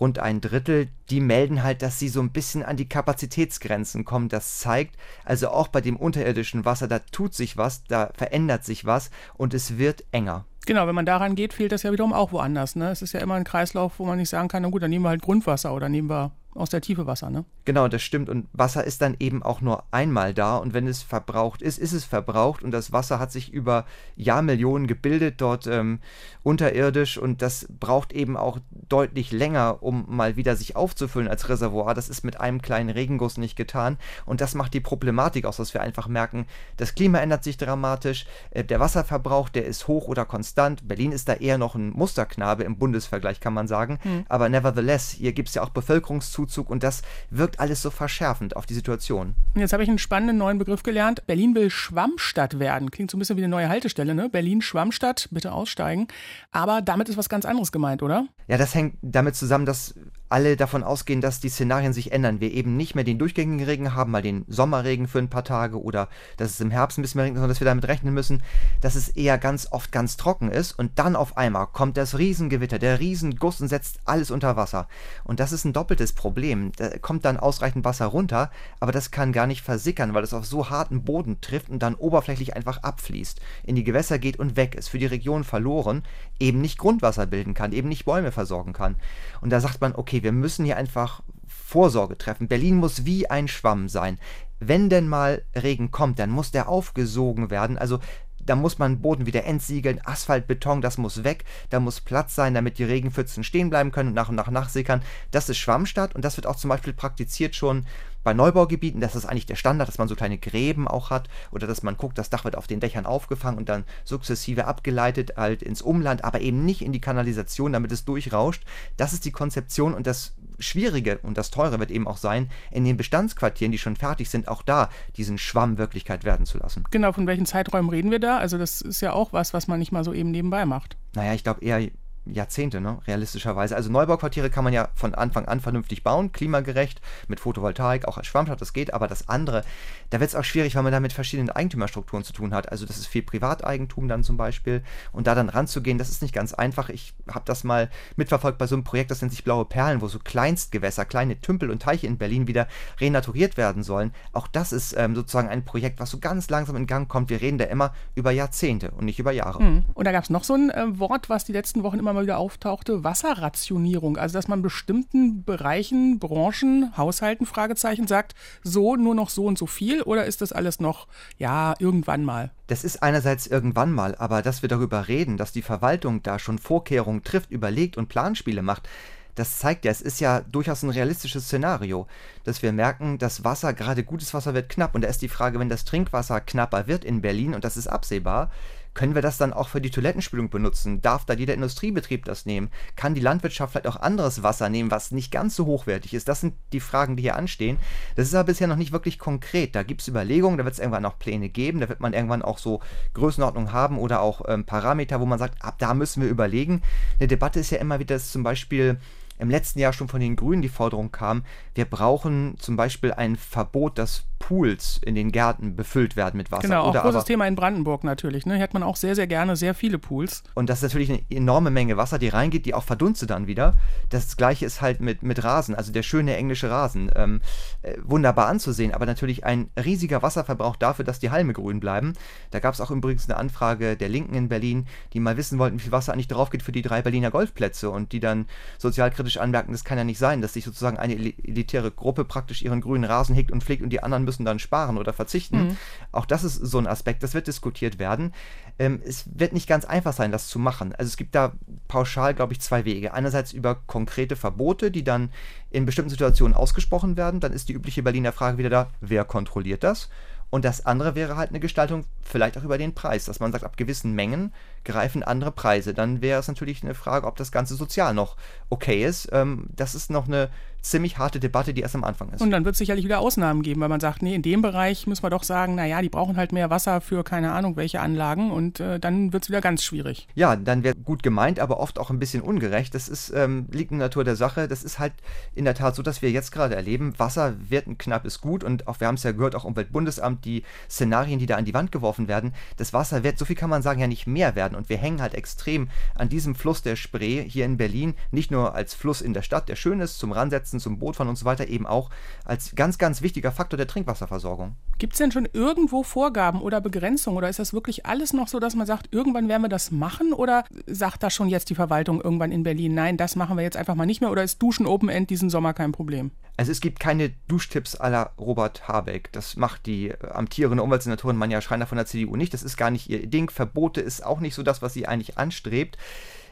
rund 0.00 0.18
ein 0.18 0.40
Drittel, 0.40 0.88
die 1.10 1.20
melden 1.20 1.62
halt, 1.62 1.82
dass 1.82 1.98
sie 1.98 2.08
so 2.08 2.22
ein 2.22 2.32
bisschen 2.32 2.62
an 2.62 2.78
die 2.78 2.88
Kapazitätsgrenzen 2.88 4.06
kommen. 4.06 4.30
Das 4.30 4.60
zeigt, 4.60 4.96
also 5.26 5.50
auch 5.50 5.68
bei 5.68 5.82
dem 5.82 5.96
unterirdischen 5.96 6.64
Wasser, 6.64 6.88
da 6.88 7.00
tut 7.00 7.34
sich 7.34 7.58
was, 7.58 7.84
da 7.84 8.12
verändert 8.14 8.64
sich 8.64 8.86
was 8.86 9.10
und 9.34 9.52
es 9.52 9.76
wird 9.76 10.04
enger. 10.10 10.46
Genau, 10.64 10.86
wenn 10.86 10.94
man 10.94 11.04
daran 11.04 11.34
geht, 11.34 11.52
fehlt 11.52 11.72
das 11.72 11.82
ja 11.82 11.92
wiederum 11.92 12.14
auch 12.14 12.32
woanders. 12.32 12.76
Ne? 12.76 12.88
Es 12.88 13.02
ist 13.02 13.12
ja 13.12 13.20
immer 13.20 13.34
ein 13.34 13.44
Kreislauf, 13.44 13.98
wo 13.98 14.06
man 14.06 14.16
nicht 14.16 14.30
sagen 14.30 14.48
kann, 14.48 14.62
na 14.62 14.70
gut, 14.70 14.82
dann 14.82 14.88
nehmen 14.88 15.04
wir 15.04 15.10
halt 15.10 15.20
Grundwasser 15.20 15.74
oder 15.74 15.90
nehmen 15.90 16.08
wir 16.08 16.32
aus 16.56 16.70
der 16.70 16.80
Tiefe 16.80 17.06
Wasser, 17.06 17.30
ne? 17.30 17.44
Genau, 17.64 17.88
das 17.88 18.02
stimmt. 18.02 18.28
Und 18.28 18.48
Wasser 18.52 18.84
ist 18.84 19.02
dann 19.02 19.16
eben 19.18 19.42
auch 19.42 19.60
nur 19.60 19.84
einmal 19.90 20.34
da. 20.34 20.56
Und 20.56 20.74
wenn 20.74 20.86
es 20.86 21.02
verbraucht 21.02 21.62
ist, 21.62 21.78
ist 21.78 21.92
es 21.92 22.04
verbraucht. 22.04 22.62
Und 22.62 22.70
das 22.70 22.92
Wasser 22.92 23.18
hat 23.18 23.32
sich 23.32 23.52
über 23.52 23.84
Jahrmillionen 24.16 24.86
gebildet 24.86 25.40
dort 25.40 25.66
ähm, 25.66 26.00
unterirdisch. 26.42 27.18
Und 27.18 27.42
das 27.42 27.66
braucht 27.78 28.12
eben 28.12 28.36
auch 28.36 28.58
deutlich 28.88 29.32
länger, 29.32 29.82
um 29.82 30.04
mal 30.08 30.36
wieder 30.36 30.56
sich 30.56 30.76
aufzufüllen 30.76 31.28
als 31.28 31.48
Reservoir. 31.48 31.94
Das 31.94 32.08
ist 32.08 32.24
mit 32.24 32.40
einem 32.40 32.62
kleinen 32.62 32.90
Regenguss 32.90 33.36
nicht 33.36 33.56
getan. 33.56 33.98
Und 34.24 34.40
das 34.40 34.54
macht 34.54 34.72
die 34.74 34.80
Problematik 34.80 35.44
aus, 35.44 35.58
dass 35.58 35.74
wir 35.74 35.82
einfach 35.82 36.08
merken, 36.08 36.46
das 36.76 36.94
Klima 36.94 37.18
ändert 37.18 37.44
sich 37.44 37.56
dramatisch. 37.56 38.26
Äh, 38.50 38.64
der 38.64 38.80
Wasserverbrauch, 38.80 39.48
der 39.48 39.66
ist 39.66 39.88
hoch 39.88 40.08
oder 40.08 40.24
konstant. 40.24 40.88
Berlin 40.88 41.12
ist 41.12 41.28
da 41.28 41.34
eher 41.34 41.58
noch 41.58 41.74
ein 41.74 41.90
Musterknabe 41.90 42.64
im 42.64 42.78
Bundesvergleich, 42.78 43.40
kann 43.40 43.54
man 43.54 43.68
sagen. 43.68 43.98
Hm. 44.02 44.24
Aber 44.28 44.48
nevertheless, 44.48 45.10
hier 45.10 45.32
gibt 45.32 45.48
es 45.48 45.54
ja 45.54 45.62
auch 45.62 45.70
Bevölkerungszuzug 45.70 46.45
Zuzug 46.48 46.70
und 46.70 46.82
das 46.82 47.02
wirkt 47.30 47.60
alles 47.60 47.82
so 47.82 47.90
verschärfend 47.90 48.56
auf 48.56 48.66
die 48.66 48.74
Situation. 48.74 49.34
Jetzt 49.54 49.72
habe 49.72 49.82
ich 49.82 49.88
einen 49.88 49.98
spannenden 49.98 50.38
neuen 50.38 50.58
Begriff 50.58 50.82
gelernt. 50.82 51.26
Berlin 51.26 51.54
will 51.54 51.70
Schwammstadt 51.70 52.58
werden. 52.58 52.90
Klingt 52.90 53.10
so 53.10 53.16
ein 53.16 53.20
bisschen 53.20 53.36
wie 53.36 53.42
eine 53.42 53.48
neue 53.48 53.68
Haltestelle, 53.68 54.14
ne? 54.14 54.28
Berlin 54.28 54.62
Schwammstadt, 54.62 55.28
bitte 55.30 55.52
aussteigen. 55.52 56.08
Aber 56.52 56.82
damit 56.82 57.08
ist 57.08 57.16
was 57.16 57.28
ganz 57.28 57.44
anderes 57.44 57.72
gemeint, 57.72 58.02
oder? 58.02 58.26
Ja, 58.48 58.58
das 58.58 58.74
hängt 58.74 58.96
damit 59.02 59.36
zusammen, 59.36 59.66
dass 59.66 59.94
alle 60.28 60.56
davon 60.56 60.82
ausgehen, 60.82 61.20
dass 61.20 61.40
die 61.40 61.48
Szenarien 61.48 61.92
sich 61.92 62.12
ändern. 62.12 62.40
Wir 62.40 62.52
eben 62.52 62.76
nicht 62.76 62.94
mehr 62.94 63.04
den 63.04 63.18
durchgängigen 63.18 63.64
Regen 63.64 63.94
haben, 63.94 64.10
mal 64.10 64.22
den 64.22 64.44
Sommerregen 64.48 65.06
für 65.06 65.18
ein 65.18 65.30
paar 65.30 65.44
Tage 65.44 65.80
oder 65.80 66.08
dass 66.36 66.50
es 66.50 66.60
im 66.60 66.70
Herbst 66.70 66.98
ein 66.98 67.02
bisschen 67.02 67.18
mehr 67.18 67.26
regnet, 67.26 67.38
sondern 67.38 67.50
dass 67.50 67.60
wir 67.60 67.66
damit 67.66 67.86
rechnen 67.86 68.12
müssen, 68.12 68.42
dass 68.80 68.96
es 68.96 69.08
eher 69.08 69.38
ganz 69.38 69.68
oft 69.70 69.92
ganz 69.92 70.16
trocken 70.16 70.50
ist 70.50 70.72
und 70.72 70.98
dann 70.98 71.16
auf 71.16 71.36
einmal 71.36 71.68
kommt 71.68 71.96
das 71.96 72.18
Riesengewitter, 72.18 72.78
der 72.78 72.98
Riesenguss 72.98 73.60
und 73.60 73.68
setzt 73.68 74.00
alles 74.04 74.30
unter 74.30 74.56
Wasser. 74.56 74.88
Und 75.24 75.38
das 75.38 75.52
ist 75.52 75.64
ein 75.64 75.72
doppeltes 75.72 76.12
Problem. 76.12 76.72
Da 76.76 76.98
kommt 76.98 77.24
dann 77.24 77.36
ausreichend 77.36 77.84
Wasser 77.84 78.06
runter, 78.06 78.50
aber 78.80 78.92
das 78.92 79.10
kann 79.10 79.32
gar 79.32 79.46
nicht 79.46 79.62
versickern, 79.62 80.14
weil 80.14 80.24
es 80.24 80.34
auf 80.34 80.46
so 80.46 80.70
harten 80.70 81.04
Boden 81.04 81.40
trifft 81.40 81.68
und 81.68 81.80
dann 81.82 81.94
oberflächlich 81.94 82.56
einfach 82.56 82.82
abfließt, 82.82 83.40
in 83.64 83.76
die 83.76 83.84
Gewässer 83.84 84.18
geht 84.18 84.38
und 84.38 84.56
weg 84.56 84.74
ist, 84.74 84.88
für 84.88 84.98
die 84.98 85.06
Region 85.06 85.44
verloren, 85.44 86.02
eben 86.40 86.60
nicht 86.60 86.78
Grundwasser 86.78 87.26
bilden 87.26 87.54
kann, 87.54 87.72
eben 87.72 87.88
nicht 87.88 88.04
Bäume 88.04 88.32
versorgen 88.32 88.72
kann. 88.72 88.96
Und 89.40 89.50
da 89.50 89.60
sagt 89.60 89.80
man, 89.80 89.94
okay, 89.94 90.15
okay, 90.16 90.24
wir 90.24 90.32
müssen 90.32 90.64
hier 90.64 90.76
einfach 90.76 91.22
Vorsorge 91.46 92.16
treffen. 92.16 92.48
Berlin 92.48 92.76
muss 92.76 93.04
wie 93.04 93.28
ein 93.28 93.48
Schwamm 93.48 93.88
sein. 93.88 94.18
Wenn 94.60 94.88
denn 94.88 95.08
mal 95.08 95.42
Regen 95.54 95.90
kommt, 95.90 96.18
dann 96.18 96.30
muss 96.30 96.50
der 96.50 96.68
aufgesogen 96.68 97.50
werden. 97.50 97.76
Also 97.76 97.98
da 98.40 98.54
muss 98.54 98.78
man 98.78 99.02
Boden 99.02 99.26
wieder 99.26 99.44
entsiegeln, 99.44 100.00
Asphalt, 100.04 100.46
Beton, 100.46 100.80
das 100.80 100.98
muss 100.98 101.24
weg, 101.24 101.44
da 101.68 101.80
muss 101.80 102.00
Platz 102.00 102.34
sein, 102.34 102.54
damit 102.54 102.78
die 102.78 102.84
Regenpfützen 102.84 103.42
stehen 103.42 103.70
bleiben 103.70 103.90
können 103.90 104.10
und 104.10 104.14
nach 104.14 104.28
und 104.28 104.36
nach 104.36 104.50
nachsickern. 104.50 105.02
Das 105.32 105.48
ist 105.48 105.58
Schwammstadt 105.58 106.14
und 106.14 106.24
das 106.24 106.36
wird 106.36 106.46
auch 106.46 106.56
zum 106.56 106.70
Beispiel 106.70 106.92
praktiziert 106.92 107.56
schon 107.56 107.84
bei 108.26 108.34
Neubaugebieten, 108.34 109.00
das 109.00 109.14
ist 109.14 109.24
eigentlich 109.24 109.46
der 109.46 109.54
Standard, 109.54 109.86
dass 109.86 109.98
man 109.98 110.08
so 110.08 110.16
kleine 110.16 110.36
Gräben 110.36 110.88
auch 110.88 111.10
hat 111.10 111.28
oder 111.52 111.68
dass 111.68 111.84
man 111.84 111.96
guckt, 111.96 112.18
das 112.18 112.28
Dach 112.28 112.42
wird 112.42 112.56
auf 112.56 112.66
den 112.66 112.80
Dächern 112.80 113.06
aufgefangen 113.06 113.56
und 113.56 113.68
dann 113.68 113.84
sukzessive 114.02 114.64
abgeleitet 114.64 115.34
halt 115.36 115.62
ins 115.62 115.80
Umland, 115.80 116.24
aber 116.24 116.40
eben 116.40 116.64
nicht 116.64 116.82
in 116.82 116.90
die 116.90 117.00
Kanalisation, 117.00 117.72
damit 117.72 117.92
es 117.92 118.04
durchrauscht. 118.04 118.64
Das 118.96 119.12
ist 119.12 119.26
die 119.26 119.30
Konzeption 119.30 119.94
und 119.94 120.08
das 120.08 120.34
Schwierige 120.58 121.18
und 121.18 121.38
das 121.38 121.52
Teure 121.52 121.78
wird 121.78 121.92
eben 121.92 122.08
auch 122.08 122.16
sein, 122.16 122.50
in 122.72 122.84
den 122.84 122.96
Bestandsquartieren, 122.96 123.70
die 123.70 123.78
schon 123.78 123.94
fertig 123.94 124.28
sind, 124.28 124.48
auch 124.48 124.62
da 124.62 124.90
diesen 125.16 125.38
Schwamm 125.38 125.78
Wirklichkeit 125.78 126.24
werden 126.24 126.46
zu 126.46 126.58
lassen. 126.58 126.82
Genau, 126.90 127.12
von 127.12 127.28
welchen 127.28 127.46
Zeiträumen 127.46 127.90
reden 127.90 128.10
wir 128.10 128.18
da? 128.18 128.38
Also 128.38 128.58
das 128.58 128.80
ist 128.80 129.02
ja 129.02 129.12
auch 129.12 129.32
was, 129.32 129.54
was 129.54 129.68
man 129.68 129.78
nicht 129.78 129.92
mal 129.92 130.02
so 130.02 130.12
eben 130.12 130.32
nebenbei 130.32 130.66
macht. 130.66 130.96
Naja, 131.14 131.32
ich 131.34 131.44
glaube 131.44 131.64
eher 131.64 131.80
Jahrzehnte, 132.26 132.80
ne? 132.80 132.98
realistischerweise. 133.06 133.76
Also 133.76 133.90
Neubauquartiere 133.90 134.50
kann 134.50 134.64
man 134.64 134.72
ja 134.72 134.88
von 134.94 135.14
Anfang 135.14 135.46
an 135.46 135.60
vernünftig 135.60 136.02
bauen, 136.02 136.32
klimagerecht, 136.32 137.00
mit 137.28 137.40
Photovoltaik, 137.40 138.06
auch 138.06 138.18
als 138.18 138.26
Schwammstadt, 138.26 138.60
das 138.60 138.72
geht, 138.72 138.92
aber 138.92 139.08
das 139.08 139.28
andere, 139.28 139.64
da 140.10 140.20
wird 140.20 140.30
es 140.30 140.34
auch 140.34 140.44
schwierig, 140.44 140.74
weil 140.74 140.82
man 140.82 140.92
da 140.92 141.00
mit 141.00 141.12
verschiedenen 141.12 141.50
Eigentümerstrukturen 141.50 142.24
zu 142.24 142.32
tun 142.32 142.52
hat. 142.54 142.70
Also 142.70 142.86
das 142.86 142.98
ist 142.98 143.06
viel 143.06 143.22
Privateigentum 143.22 144.08
dann 144.08 144.24
zum 144.24 144.36
Beispiel 144.36 144.82
und 145.12 145.26
da 145.26 145.34
dann 145.34 145.48
ranzugehen, 145.48 145.98
das 145.98 146.08
ist 146.08 146.22
nicht 146.22 146.34
ganz 146.34 146.52
einfach. 146.52 146.88
Ich 146.88 147.14
habe 147.28 147.44
das 147.44 147.64
mal 147.64 147.90
mitverfolgt 148.16 148.58
bei 148.58 148.66
so 148.66 148.74
einem 148.74 148.84
Projekt, 148.84 149.10
das 149.10 149.22
nennt 149.22 149.32
sich 149.32 149.44
Blaue 149.44 149.64
Perlen, 149.64 150.00
wo 150.00 150.08
so 150.08 150.18
Kleinstgewässer, 150.18 151.04
kleine 151.04 151.40
Tümpel 151.40 151.70
und 151.70 151.82
Teiche 151.82 152.06
in 152.06 152.18
Berlin 152.18 152.46
wieder 152.46 152.66
renaturiert 153.00 153.56
werden 153.56 153.82
sollen. 153.82 154.12
Auch 154.32 154.48
das 154.48 154.72
ist 154.72 154.94
ähm, 154.96 155.14
sozusagen 155.14 155.48
ein 155.48 155.64
Projekt, 155.64 156.00
was 156.00 156.10
so 156.10 156.18
ganz 156.18 156.50
langsam 156.50 156.76
in 156.76 156.86
Gang 156.86 157.08
kommt. 157.08 157.30
Wir 157.30 157.40
reden 157.40 157.58
da 157.58 157.64
immer 157.66 157.92
über 158.14 158.30
Jahrzehnte 158.30 158.90
und 158.90 159.04
nicht 159.04 159.18
über 159.18 159.32
Jahre. 159.32 159.62
Mhm. 159.62 159.84
Und 159.94 160.04
da 160.04 160.12
gab 160.12 160.24
es 160.24 160.30
noch 160.30 160.44
so 160.44 160.54
ein 160.54 160.70
äh, 160.70 160.98
Wort, 160.98 161.28
was 161.28 161.44
die 161.44 161.52
letzten 161.52 161.82
Wochen 161.82 161.98
immer 161.98 162.15
mal 162.16 162.24
wieder 162.24 162.38
auftauchte, 162.38 163.04
Wasserrationierung. 163.04 164.16
Also 164.16 164.34
dass 164.34 164.48
man 164.48 164.62
bestimmten 164.62 165.44
Bereichen, 165.44 166.18
Branchen, 166.18 166.96
Haushalten, 166.96 167.46
Fragezeichen 167.46 168.06
sagt, 168.06 168.34
so 168.62 168.96
nur 168.96 169.14
noch 169.14 169.30
so 169.30 169.46
und 169.46 169.58
so 169.58 169.66
viel 169.66 170.02
oder 170.02 170.24
ist 170.26 170.42
das 170.42 170.52
alles 170.52 170.80
noch, 170.80 171.06
ja, 171.38 171.74
irgendwann 171.78 172.24
mal? 172.24 172.50
Das 172.66 172.82
ist 172.82 173.02
einerseits 173.02 173.46
irgendwann 173.46 173.92
mal, 173.92 174.16
aber 174.16 174.42
dass 174.42 174.62
wir 174.62 174.68
darüber 174.68 175.06
reden, 175.08 175.36
dass 175.36 175.52
die 175.52 175.62
Verwaltung 175.62 176.22
da 176.22 176.38
schon 176.38 176.58
Vorkehrungen 176.58 177.22
trifft, 177.22 177.50
überlegt 177.50 177.96
und 177.96 178.08
Planspiele 178.08 178.62
macht, 178.62 178.88
das 179.36 179.58
zeigt 179.58 179.84
ja, 179.84 179.90
es 179.90 180.00
ist 180.00 180.18
ja 180.18 180.40
durchaus 180.40 180.82
ein 180.82 180.90
realistisches 180.90 181.44
Szenario, 181.44 182.06
dass 182.44 182.62
wir 182.62 182.72
merken, 182.72 183.18
das 183.18 183.44
Wasser, 183.44 183.74
gerade 183.74 184.02
gutes 184.02 184.32
Wasser 184.32 184.54
wird 184.54 184.70
knapp. 184.70 184.94
Und 184.94 185.02
da 185.02 185.08
ist 185.08 185.20
die 185.20 185.28
Frage, 185.28 185.58
wenn 185.58 185.68
das 185.68 185.84
Trinkwasser 185.84 186.40
knapper 186.40 186.86
wird 186.86 187.04
in 187.04 187.20
Berlin, 187.20 187.54
und 187.54 187.62
das 187.62 187.76
ist 187.76 187.86
absehbar, 187.86 188.50
können 188.96 189.14
wir 189.14 189.20
das 189.20 189.36
dann 189.36 189.52
auch 189.52 189.68
für 189.68 189.82
die 189.82 189.90
Toilettenspülung 189.90 190.48
benutzen? 190.48 191.02
Darf 191.02 191.26
da 191.26 191.34
jeder 191.34 191.52
Industriebetrieb 191.52 192.24
das 192.24 192.46
nehmen? 192.46 192.70
Kann 192.96 193.14
die 193.14 193.20
Landwirtschaft 193.20 193.72
vielleicht 193.72 193.86
auch 193.86 194.00
anderes 194.00 194.42
Wasser 194.42 194.70
nehmen, 194.70 194.90
was 194.90 195.12
nicht 195.12 195.30
ganz 195.30 195.54
so 195.54 195.66
hochwertig 195.66 196.14
ist? 196.14 196.28
Das 196.28 196.40
sind 196.40 196.54
die 196.72 196.80
Fragen, 196.80 197.14
die 197.14 197.22
hier 197.22 197.36
anstehen. 197.36 197.76
Das 198.16 198.26
ist 198.26 198.34
aber 198.34 198.46
bisher 198.46 198.66
noch 198.66 198.76
nicht 198.76 198.92
wirklich 198.92 199.18
konkret. 199.18 199.74
Da 199.74 199.82
gibt 199.82 200.00
es 200.00 200.08
Überlegungen, 200.08 200.56
da 200.56 200.64
wird 200.64 200.72
es 200.72 200.80
irgendwann 200.80 201.04
auch 201.04 201.18
Pläne 201.18 201.50
geben, 201.50 201.80
da 201.80 201.90
wird 201.90 202.00
man 202.00 202.14
irgendwann 202.14 202.40
auch 202.40 202.56
so 202.56 202.80
Größenordnung 203.12 203.70
haben 203.70 203.98
oder 203.98 204.22
auch 204.22 204.40
ähm, 204.48 204.64
Parameter, 204.64 205.20
wo 205.20 205.26
man 205.26 205.38
sagt, 205.38 205.62
ab 205.62 205.76
da 205.78 205.92
müssen 205.92 206.22
wir 206.22 206.30
überlegen. 206.30 206.80
Eine 207.20 207.28
Debatte 207.28 207.60
ist 207.60 207.70
ja 207.70 207.78
immer 207.78 207.98
wieder, 207.98 208.14
dass 208.14 208.32
zum 208.32 208.44
Beispiel 208.44 208.98
im 209.38 209.50
letzten 209.50 209.78
Jahr 209.78 209.92
schon 209.92 210.08
von 210.08 210.20
den 210.20 210.36
Grünen 210.36 210.62
die 210.62 210.70
Forderung 210.70 211.12
kam, 211.12 211.44
wir 211.74 211.84
brauchen 211.84 212.56
zum 212.58 212.76
Beispiel 212.76 213.12
ein 213.12 213.36
Verbot, 213.36 213.98
dass 213.98 214.24
Pools 214.38 215.00
in 215.04 215.14
den 215.14 215.32
Gärten 215.32 215.76
befüllt 215.76 216.16
werden 216.16 216.36
mit 216.36 216.52
Wasser. 216.52 216.62
Genau, 216.62 216.82
auch 216.82 216.90
Oder 216.90 217.02
großes 217.02 217.24
Thema 217.24 217.46
in 217.46 217.54
Brandenburg 217.54 218.04
natürlich. 218.04 218.46
Ne? 218.46 218.54
Hier 218.54 218.62
hat 218.62 218.74
man 218.74 218.82
auch 218.82 218.96
sehr, 218.96 219.14
sehr 219.14 219.26
gerne 219.26 219.56
sehr 219.56 219.74
viele 219.74 219.98
Pools. 219.98 220.42
Und 220.54 220.68
das 220.68 220.78
ist 220.78 220.82
natürlich 220.82 221.10
eine 221.10 221.22
enorme 221.30 221.70
Menge 221.70 221.96
Wasser, 221.96 222.18
die 222.18 222.28
reingeht, 222.28 222.66
die 222.66 222.74
auch 222.74 222.82
verdunstet 222.82 223.30
dann 223.30 223.46
wieder. 223.46 223.74
Das 224.10 224.36
gleiche 224.36 224.66
ist 224.66 224.80
halt 224.80 225.00
mit, 225.00 225.22
mit 225.22 225.42
Rasen, 225.42 225.74
also 225.74 225.92
der 225.92 226.02
schöne 226.02 226.36
englische 226.36 226.70
Rasen. 226.70 227.10
Ähm, 227.16 227.40
äh, 227.82 227.94
wunderbar 228.02 228.46
anzusehen, 228.46 228.92
aber 228.92 229.06
natürlich 229.06 229.44
ein 229.44 229.70
riesiger 229.82 230.22
Wasserverbrauch 230.22 230.76
dafür, 230.76 231.04
dass 231.04 231.18
die 231.18 231.30
Halme 231.30 231.52
grün 231.52 231.80
bleiben. 231.80 232.12
Da 232.50 232.60
gab 232.60 232.74
es 232.74 232.80
auch 232.80 232.90
übrigens 232.90 233.28
eine 233.28 233.38
Anfrage 233.38 233.96
der 233.96 234.08
Linken 234.08 234.34
in 234.34 234.48
Berlin, 234.48 234.86
die 235.12 235.20
mal 235.20 235.36
wissen 235.36 235.58
wollten, 235.58 235.78
wie 235.78 235.82
viel 235.82 235.92
Wasser 235.92 236.12
eigentlich 236.12 236.28
drauf 236.28 236.50
geht 236.50 236.62
für 236.62 236.72
die 236.72 236.82
drei 236.82 237.02
Berliner 237.02 237.30
Golfplätze 237.30 237.90
und 237.90 238.12
die 238.12 238.20
dann 238.20 238.46
sozialkritisch 238.78 239.38
anmerken, 239.38 239.72
das 239.72 239.84
kann 239.84 239.98
ja 239.98 240.04
nicht 240.04 240.18
sein, 240.18 240.42
dass 240.42 240.52
sich 240.52 240.64
sozusagen 240.64 240.98
eine 240.98 241.14
elitäre 241.14 241.90
Gruppe 241.90 242.24
praktisch 242.24 242.62
ihren 242.62 242.80
grünen 242.80 243.04
Rasen 243.04 243.34
hegt 243.34 243.50
und 243.50 243.64
pflegt 243.64 243.82
und 243.82 243.90
die 243.90 244.02
anderen 244.02 244.25
müssen 244.26 244.44
dann 244.44 244.58
sparen 244.58 244.98
oder 244.98 245.14
verzichten. 245.14 245.68
Mhm. 245.68 245.76
Auch 246.12 246.26
das 246.26 246.44
ist 246.44 246.56
so 246.56 246.76
ein 246.78 246.86
Aspekt, 246.86 247.22
das 247.22 247.32
wird 247.32 247.46
diskutiert 247.46 247.98
werden. 247.98 248.34
Ähm, 248.78 249.00
es 249.02 249.24
wird 249.32 249.54
nicht 249.54 249.66
ganz 249.66 249.86
einfach 249.86 250.12
sein, 250.12 250.32
das 250.32 250.48
zu 250.48 250.58
machen. 250.58 250.94
Also 250.94 251.08
es 251.08 251.16
gibt 251.16 251.34
da 251.34 251.52
pauschal, 251.88 252.34
glaube 252.34 252.52
ich, 252.52 252.60
zwei 252.60 252.84
Wege. 252.84 253.14
Einerseits 253.14 253.52
über 253.52 253.76
konkrete 253.86 254.36
Verbote, 254.36 254.90
die 254.90 255.04
dann 255.04 255.30
in 255.70 255.86
bestimmten 255.86 256.10
Situationen 256.10 256.54
ausgesprochen 256.54 257.16
werden. 257.16 257.40
Dann 257.40 257.52
ist 257.52 257.70
die 257.70 257.72
übliche 257.72 258.02
Berliner 258.02 258.32
Frage 258.32 258.58
wieder 258.58 258.70
da, 258.70 258.90
wer 259.00 259.24
kontrolliert 259.24 259.82
das? 259.82 260.10
Und 260.50 260.64
das 260.64 260.86
andere 260.86 261.14
wäre 261.14 261.36
halt 261.36 261.50
eine 261.50 261.60
Gestaltung, 261.60 262.04
vielleicht 262.22 262.56
auch 262.56 262.62
über 262.62 262.78
den 262.78 262.94
Preis, 262.94 263.24
dass 263.24 263.40
man 263.40 263.50
sagt, 263.50 263.64
ab 263.64 263.76
gewissen 263.76 264.12
Mengen 264.12 264.52
greifen 264.84 265.22
andere 265.22 265.52
Preise. 265.52 265.94
Dann 265.94 266.22
wäre 266.22 266.40
es 266.40 266.48
natürlich 266.48 266.82
eine 266.82 266.94
Frage, 266.94 267.26
ob 267.26 267.36
das 267.36 267.52
Ganze 267.52 267.74
sozial 267.74 268.14
noch 268.14 268.36
okay 268.70 269.04
ist. 269.04 269.28
Ähm, 269.32 269.66
das 269.74 269.94
ist 269.94 270.10
noch 270.10 270.26
eine 270.26 270.50
ziemlich 270.86 271.18
harte 271.18 271.40
Debatte, 271.40 271.74
die 271.74 271.80
erst 271.80 271.94
am 271.94 272.04
Anfang 272.04 272.30
ist. 272.30 272.40
Und 272.40 272.50
dann 272.50 272.64
wird 272.64 272.74
es 272.74 272.78
sicherlich 272.78 273.04
wieder 273.04 273.18
Ausnahmen 273.18 273.62
geben, 273.62 273.80
weil 273.80 273.88
man 273.88 274.00
sagt, 274.00 274.22
nee, 274.22 274.34
in 274.34 274.42
dem 274.42 274.62
Bereich 274.62 275.06
müssen 275.06 275.22
wir 275.22 275.30
doch 275.30 275.42
sagen, 275.42 275.74
naja, 275.74 276.00
die 276.00 276.08
brauchen 276.08 276.36
halt 276.36 276.52
mehr 276.52 276.70
Wasser 276.70 277.00
für 277.00 277.24
keine 277.24 277.52
Ahnung 277.52 277.76
welche 277.76 278.00
Anlagen 278.00 278.50
und 278.50 278.80
äh, 278.80 279.00
dann 279.00 279.32
wird 279.32 279.42
es 279.42 279.48
wieder 279.48 279.60
ganz 279.60 279.82
schwierig. 279.82 280.28
Ja, 280.34 280.56
dann 280.56 280.84
wäre 280.84 280.94
gut 280.94 281.22
gemeint, 281.22 281.60
aber 281.60 281.80
oft 281.80 281.98
auch 281.98 282.10
ein 282.10 282.18
bisschen 282.18 282.40
ungerecht. 282.40 282.94
Das 282.94 283.08
ist, 283.08 283.32
ähm, 283.34 283.66
liegt 283.70 283.90
in 283.90 283.98
der 283.98 284.06
Natur 284.06 284.24
der 284.24 284.36
Sache. 284.36 284.68
Das 284.68 284.84
ist 284.84 284.98
halt 284.98 285.12
in 285.54 285.64
der 285.64 285.74
Tat 285.74 285.96
so, 285.96 286.02
dass 286.02 286.22
wir 286.22 286.30
jetzt 286.30 286.52
gerade 286.52 286.76
erleben, 286.76 287.18
Wasser 287.18 287.54
wird 287.68 287.88
ein 287.88 287.98
knappes 287.98 288.40
Gut 288.40 288.62
und 288.62 288.86
auch, 288.86 289.00
wir 289.00 289.08
haben 289.08 289.16
es 289.16 289.24
ja 289.24 289.32
gehört, 289.32 289.56
auch 289.56 289.64
Umweltbundesamt, 289.64 290.44
die 290.44 290.62
Szenarien, 290.88 291.38
die 291.38 291.46
da 291.46 291.56
an 291.56 291.64
die 291.64 291.74
Wand 291.74 291.90
geworfen 291.90 292.28
werden, 292.28 292.54
das 292.76 292.92
Wasser 292.92 293.24
wird, 293.24 293.38
so 293.38 293.44
viel 293.44 293.56
kann 293.56 293.70
man 293.70 293.82
sagen, 293.82 294.00
ja 294.00 294.06
nicht 294.06 294.26
mehr 294.26 294.54
werden 294.54 294.65
und 294.74 294.88
wir 294.88 294.96
hängen 294.96 295.22
halt 295.22 295.34
extrem 295.34 295.88
an 296.14 296.28
diesem 296.28 296.54
Fluss 296.54 296.82
der 296.82 296.96
Spree 296.96 297.44
hier 297.48 297.64
in 297.64 297.76
Berlin, 297.76 298.14
nicht 298.30 298.50
nur 298.50 298.74
als 298.74 298.94
Fluss 298.94 299.20
in 299.20 299.34
der 299.34 299.42
Stadt, 299.42 299.68
der 299.68 299.76
schön 299.76 300.00
ist, 300.00 300.18
zum 300.18 300.32
Ransetzen, 300.32 300.80
zum 300.80 300.98
Bootfahren 300.98 301.28
und 301.28 301.36
so 301.36 301.44
weiter, 301.44 301.68
eben 301.68 301.86
auch 301.86 302.10
als 302.44 302.74
ganz, 302.74 302.98
ganz 302.98 303.22
wichtiger 303.22 303.52
Faktor 303.52 303.76
der 303.76 303.86
Trinkwasserversorgung. 303.86 304.76
Gibt 304.98 305.12
es 305.12 305.18
denn 305.18 305.32
schon 305.32 305.48
irgendwo 305.52 306.02
Vorgaben 306.02 306.60
oder 306.62 306.80
Begrenzungen 306.80 307.36
oder 307.36 307.48
ist 307.48 307.58
das 307.58 307.72
wirklich 307.72 308.06
alles 308.06 308.32
noch 308.32 308.48
so, 308.48 308.58
dass 308.58 308.74
man 308.74 308.86
sagt, 308.86 309.12
irgendwann 309.12 309.48
werden 309.48 309.62
wir 309.62 309.68
das 309.68 309.90
machen 309.90 310.32
oder 310.32 310.64
sagt 310.86 311.22
da 311.22 311.30
schon 311.30 311.48
jetzt 311.48 311.70
die 311.70 311.74
Verwaltung 311.74 312.20
irgendwann 312.20 312.52
in 312.52 312.62
Berlin, 312.62 312.94
nein, 312.94 313.16
das 313.16 313.36
machen 313.36 313.56
wir 313.56 313.62
jetzt 313.62 313.76
einfach 313.76 313.94
mal 313.94 314.06
nicht 314.06 314.20
mehr 314.20 314.30
oder 314.30 314.42
ist 314.42 314.62
Duschen 314.62 314.86
Open 314.86 315.08
End 315.08 315.30
diesen 315.30 315.50
Sommer 315.50 315.74
kein 315.74 315.92
Problem? 315.92 316.30
Also 316.58 316.72
es 316.72 316.80
gibt 316.80 317.00
keine 317.00 317.30
Duschtipps 317.48 317.96
aller 317.96 318.32
Robert 318.38 318.88
Habeck. 318.88 319.30
Das 319.32 319.56
macht 319.56 319.84
die 319.84 320.14
amtierende 320.22 320.82
Umweltsenatorin 320.82 321.36
Manja 321.36 321.60
Schreiner 321.60 321.86
von 321.86 321.96
der 321.96 322.06
CDU 322.06 322.34
nicht. 322.36 322.54
Das 322.54 322.62
ist 322.62 322.78
gar 322.78 322.90
nicht 322.90 323.10
ihr 323.10 323.26
Ding. 323.26 323.50
Verbote 323.50 324.00
ist 324.00 324.24
auch 324.24 324.40
nicht 324.40 324.54
so 324.56 324.62
das, 324.62 324.82
was 324.82 324.94
sie 324.94 325.06
eigentlich 325.06 325.38
anstrebt. 325.38 325.96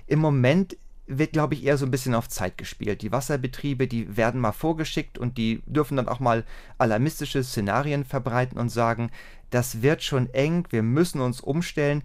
Im 0.07 0.21
Moment 0.21 0.77
wird, 1.07 1.33
glaube 1.33 1.55
ich, 1.55 1.65
eher 1.65 1.77
so 1.77 1.85
ein 1.85 1.91
bisschen 1.91 2.15
auf 2.15 2.29
Zeit 2.29 2.57
gespielt. 2.57 3.03
Die 3.03 3.13
Wasserbetriebe, 3.13 3.87
die 3.87 4.17
werden 4.17 4.41
mal 4.41 4.53
vorgeschickt 4.53 5.19
und 5.19 5.37
die 5.37 5.63
dürfen 5.67 5.97
dann 5.97 6.09
auch 6.09 6.21
mal 6.21 6.45
alarmistische 6.79 7.43
Szenarien 7.43 8.05
verbreiten 8.05 8.59
und 8.59 8.71
sagen, 8.71 9.11
das 9.51 9.83
wird 9.83 10.03
schon 10.03 10.33
eng, 10.33 10.67
wir 10.71 10.83
müssen 10.83 11.21
uns 11.21 11.41
umstellen. 11.41 12.03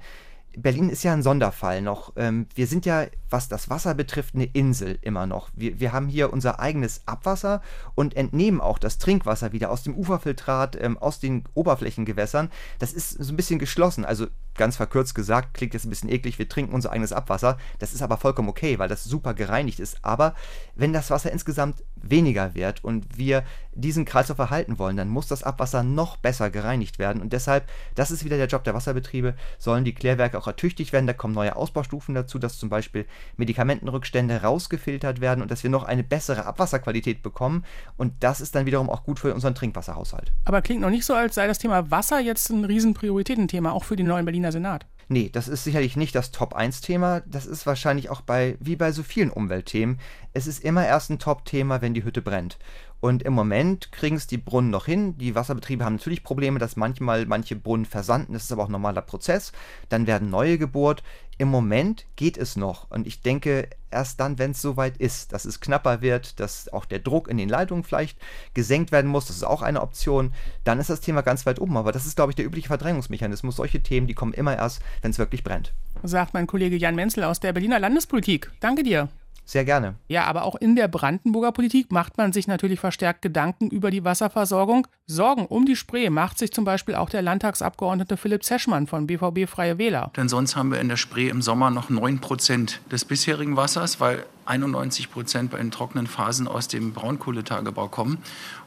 Berlin 0.57 0.89
ist 0.89 1.03
ja 1.03 1.13
ein 1.13 1.23
Sonderfall 1.23 1.81
noch. 1.81 2.13
Ähm, 2.15 2.47
wir 2.55 2.67
sind 2.67 2.85
ja, 2.85 3.05
was 3.29 3.47
das 3.47 3.69
Wasser 3.69 3.93
betrifft, 3.93 4.35
eine 4.35 4.45
Insel 4.45 4.97
immer 5.01 5.27
noch. 5.27 5.49
Wir, 5.53 5.79
wir 5.79 5.93
haben 5.93 6.07
hier 6.09 6.33
unser 6.33 6.59
eigenes 6.59 7.07
Abwasser 7.07 7.61
und 7.95 8.15
entnehmen 8.15 8.59
auch 8.59 8.79
das 8.79 8.97
Trinkwasser 8.97 9.51
wieder 9.51 9.69
aus 9.69 9.83
dem 9.83 9.95
Uferfiltrat, 9.95 10.75
ähm, 10.81 10.97
aus 10.97 11.19
den 11.19 11.43
Oberflächengewässern. 11.53 12.49
Das 12.79 12.93
ist 12.93 13.11
so 13.11 13.31
ein 13.31 13.37
bisschen 13.37 13.59
geschlossen. 13.59 14.05
Also 14.05 14.27
ganz 14.59 14.75
verkürzt 14.75 15.15
gesagt, 15.15 15.55
klingt 15.55 15.73
jetzt 15.73 15.85
ein 15.85 15.89
bisschen 15.89 16.09
eklig, 16.09 16.37
wir 16.37 16.47
trinken 16.47 16.75
unser 16.75 16.91
eigenes 16.91 17.13
Abwasser. 17.13 17.57
Das 17.79 17.93
ist 17.93 18.03
aber 18.03 18.17
vollkommen 18.17 18.49
okay, 18.49 18.77
weil 18.77 18.89
das 18.89 19.03
super 19.03 19.33
gereinigt 19.33 19.79
ist. 19.79 19.97
Aber 20.03 20.35
wenn 20.75 20.93
das 20.93 21.09
Wasser 21.09 21.31
insgesamt 21.31 21.83
weniger 21.95 22.53
wird 22.53 22.83
und 22.83 23.17
wir 23.17 23.43
diesen 23.73 24.05
Kreislauf 24.05 24.37
erhalten 24.39 24.77
wollen, 24.77 24.97
dann 24.97 25.09
muss 25.09 25.27
das 25.27 25.43
Abwasser 25.43 25.83
noch 25.83 26.17
besser 26.17 26.49
gereinigt 26.49 26.99
werden. 26.99 27.21
Und 27.21 27.33
deshalb, 27.33 27.69
das 27.95 28.11
ist 28.11 28.25
wieder 28.25 28.37
der 28.37 28.47
Job 28.47 28.63
der 28.63 28.73
Wasserbetriebe, 28.73 29.35
sollen 29.57 29.85
die 29.85 29.93
Klärwerke 29.93 30.37
auch 30.37 30.47
ertüchtigt 30.47 30.91
werden. 30.91 31.07
Da 31.07 31.13
kommen 31.13 31.33
neue 31.33 31.55
Ausbaustufen 31.55 32.13
dazu, 32.15 32.39
dass 32.39 32.57
zum 32.57 32.69
Beispiel 32.69 33.05
Medikamentenrückstände 33.37 34.41
rausgefiltert 34.41 35.21
werden 35.21 35.41
und 35.41 35.51
dass 35.51 35.63
wir 35.63 35.69
noch 35.69 35.83
eine 35.83 36.03
bessere 36.03 36.45
Abwasserqualität 36.45 37.23
bekommen. 37.23 37.63
Und 37.95 38.13
das 38.19 38.41
ist 38.41 38.55
dann 38.55 38.65
wiederum 38.65 38.89
auch 38.89 39.03
gut 39.03 39.19
für 39.19 39.33
unseren 39.33 39.55
Trinkwasserhaushalt. 39.55 40.33
Aber 40.45 40.61
klingt 40.61 40.81
noch 40.81 40.89
nicht 40.89 41.05
so, 41.05 41.13
als 41.13 41.35
sei 41.35 41.47
das 41.47 41.59
Thema 41.59 41.89
Wasser 41.89 42.19
jetzt 42.19 42.49
ein 42.49 42.65
Riesenprioritätenthema, 42.65 43.71
auch 43.71 43.85
für 43.85 43.95
den 43.95 44.07
neuen 44.07 44.25
Berliner 44.49 44.51
Senat. 44.51 44.85
Nee, 45.11 45.29
das 45.31 45.47
ist 45.47 45.63
sicherlich 45.63 45.95
nicht 45.95 46.13
das 46.13 46.31
Top-1-Thema. 46.31 47.21
Das 47.25 47.47
ist 47.47 47.65
wahrscheinlich 47.65 48.09
auch 48.09 48.21
bei, 48.21 48.57
wie 48.59 48.75
bei 48.75 48.91
so 48.91 49.01
vielen 49.01 49.31
Umweltthemen, 49.31 49.99
es 50.33 50.45
ist 50.45 50.63
immer 50.63 50.85
erst 50.85 51.09
ein 51.09 51.17
Top-Thema, 51.17 51.81
wenn 51.81 51.95
die 51.95 52.03
Hütte 52.03 52.21
brennt. 52.21 52.59
Und 52.99 53.23
im 53.23 53.33
Moment 53.33 53.91
kriegen 53.91 54.17
es 54.17 54.27
die 54.27 54.37
Brunnen 54.37 54.69
noch 54.69 54.85
hin. 54.85 55.17
Die 55.17 55.33
Wasserbetriebe 55.33 55.83
haben 55.83 55.95
natürlich 55.95 56.23
Probleme, 56.23 56.59
dass 56.59 56.75
manchmal 56.75 57.25
manche 57.25 57.55
Brunnen 57.55 57.85
versanden. 57.85 58.33
Das 58.33 58.43
ist 58.43 58.51
aber 58.51 58.63
auch 58.63 58.69
ein 58.69 58.73
normaler 58.73 59.01
Prozess. 59.01 59.51
Dann 59.87 60.05
werden 60.05 60.29
neue 60.29 60.57
gebohrt. 60.57 61.01
Im 61.39 61.47
Moment 61.47 62.05
geht 62.17 62.37
es 62.37 62.57
noch. 62.57 62.91
Und 62.91 63.07
ich 63.07 63.21
denke, 63.21 63.69
erst 63.91 64.19
dann, 64.19 64.37
wenn 64.37 64.51
es 64.51 64.61
soweit 64.61 64.97
ist, 64.97 65.31
dass 65.31 65.45
es 65.45 65.61
knapper 65.61 66.01
wird, 66.01 66.41
dass 66.41 66.71
auch 66.73 66.83
der 66.83 66.99
Druck 66.99 67.29
in 67.29 67.37
den 67.37 67.47
Leitungen 67.47 67.85
vielleicht 67.85 68.19
gesenkt 68.53 68.91
werden 68.91 69.09
muss, 69.09 69.27
das 69.27 69.37
ist 69.37 69.45
auch 69.45 69.61
eine 69.61 69.81
Option, 69.81 70.33
dann 70.65 70.81
ist 70.81 70.89
das 70.89 70.99
Thema 70.99 71.21
ganz 71.21 71.45
weit 71.45 71.61
oben. 71.61 71.77
Aber 71.77 71.93
das 71.93 72.05
ist, 72.05 72.17
glaube 72.17 72.33
ich, 72.33 72.35
der 72.35 72.45
übliche 72.45 72.67
Verdrängungsmechanismus. 72.67 73.55
Solche 73.55 73.81
Themen, 73.81 74.05
die 74.05 74.15
kommen 74.15 74.33
immer 74.33 74.57
erst, 74.57 74.81
wenn 75.01 75.11
es 75.11 75.17
wirklich 75.17 75.45
brennt. 75.45 75.73
Sagt 76.03 76.33
mein 76.33 76.45
Kollege 76.45 76.75
Jan 76.75 76.95
Menzel 76.95 77.23
aus 77.23 77.39
der 77.39 77.53
Berliner 77.53 77.79
Landespolitik. 77.79 78.51
Danke 78.59 78.83
dir. 78.83 79.07
Sehr 79.49 79.65
gerne. 79.65 79.95
Ja, 80.07 80.25
aber 80.25 80.43
auch 80.43 80.53
in 80.53 80.75
der 80.75 80.87
Brandenburger 80.87 81.51
Politik 81.51 81.91
macht 81.91 82.19
man 82.19 82.31
sich 82.31 82.47
natürlich 82.47 82.79
verstärkt 82.79 83.23
Gedanken 83.23 83.71
über 83.71 83.89
die 83.89 84.03
Wasserversorgung. 84.03 84.85
Sorgen 85.07 85.47
um 85.47 85.65
die 85.65 85.75
Spree 85.75 86.11
macht 86.11 86.37
sich 86.37 86.51
zum 86.51 86.65
Beispiel 86.65 86.93
auch 86.93 87.09
der 87.09 87.23
Landtagsabgeordnete 87.23 88.15
Philipp 88.15 88.43
Zeschmann 88.43 88.85
von 88.85 89.07
BVB 89.07 89.49
Freie 89.49 89.79
Wähler. 89.79 90.11
Denn 90.15 90.29
sonst 90.29 90.55
haben 90.55 90.69
wir 90.71 90.79
in 90.79 90.87
der 90.87 90.97
Spree 90.97 91.29
im 91.29 91.41
Sommer 91.41 91.71
noch 91.71 91.89
9 91.89 92.19
Prozent 92.19 92.79
des 92.91 93.05
bisherigen 93.05 93.57
Wassers, 93.57 93.99
weil 93.99 94.23
91 94.45 95.11
Prozent 95.11 95.49
bei 95.49 95.57
den 95.57 95.71
trockenen 95.71 96.05
Phasen 96.05 96.47
aus 96.47 96.67
dem 96.67 96.93
Braunkohletagebau 96.93 97.87
kommen. 97.87 98.19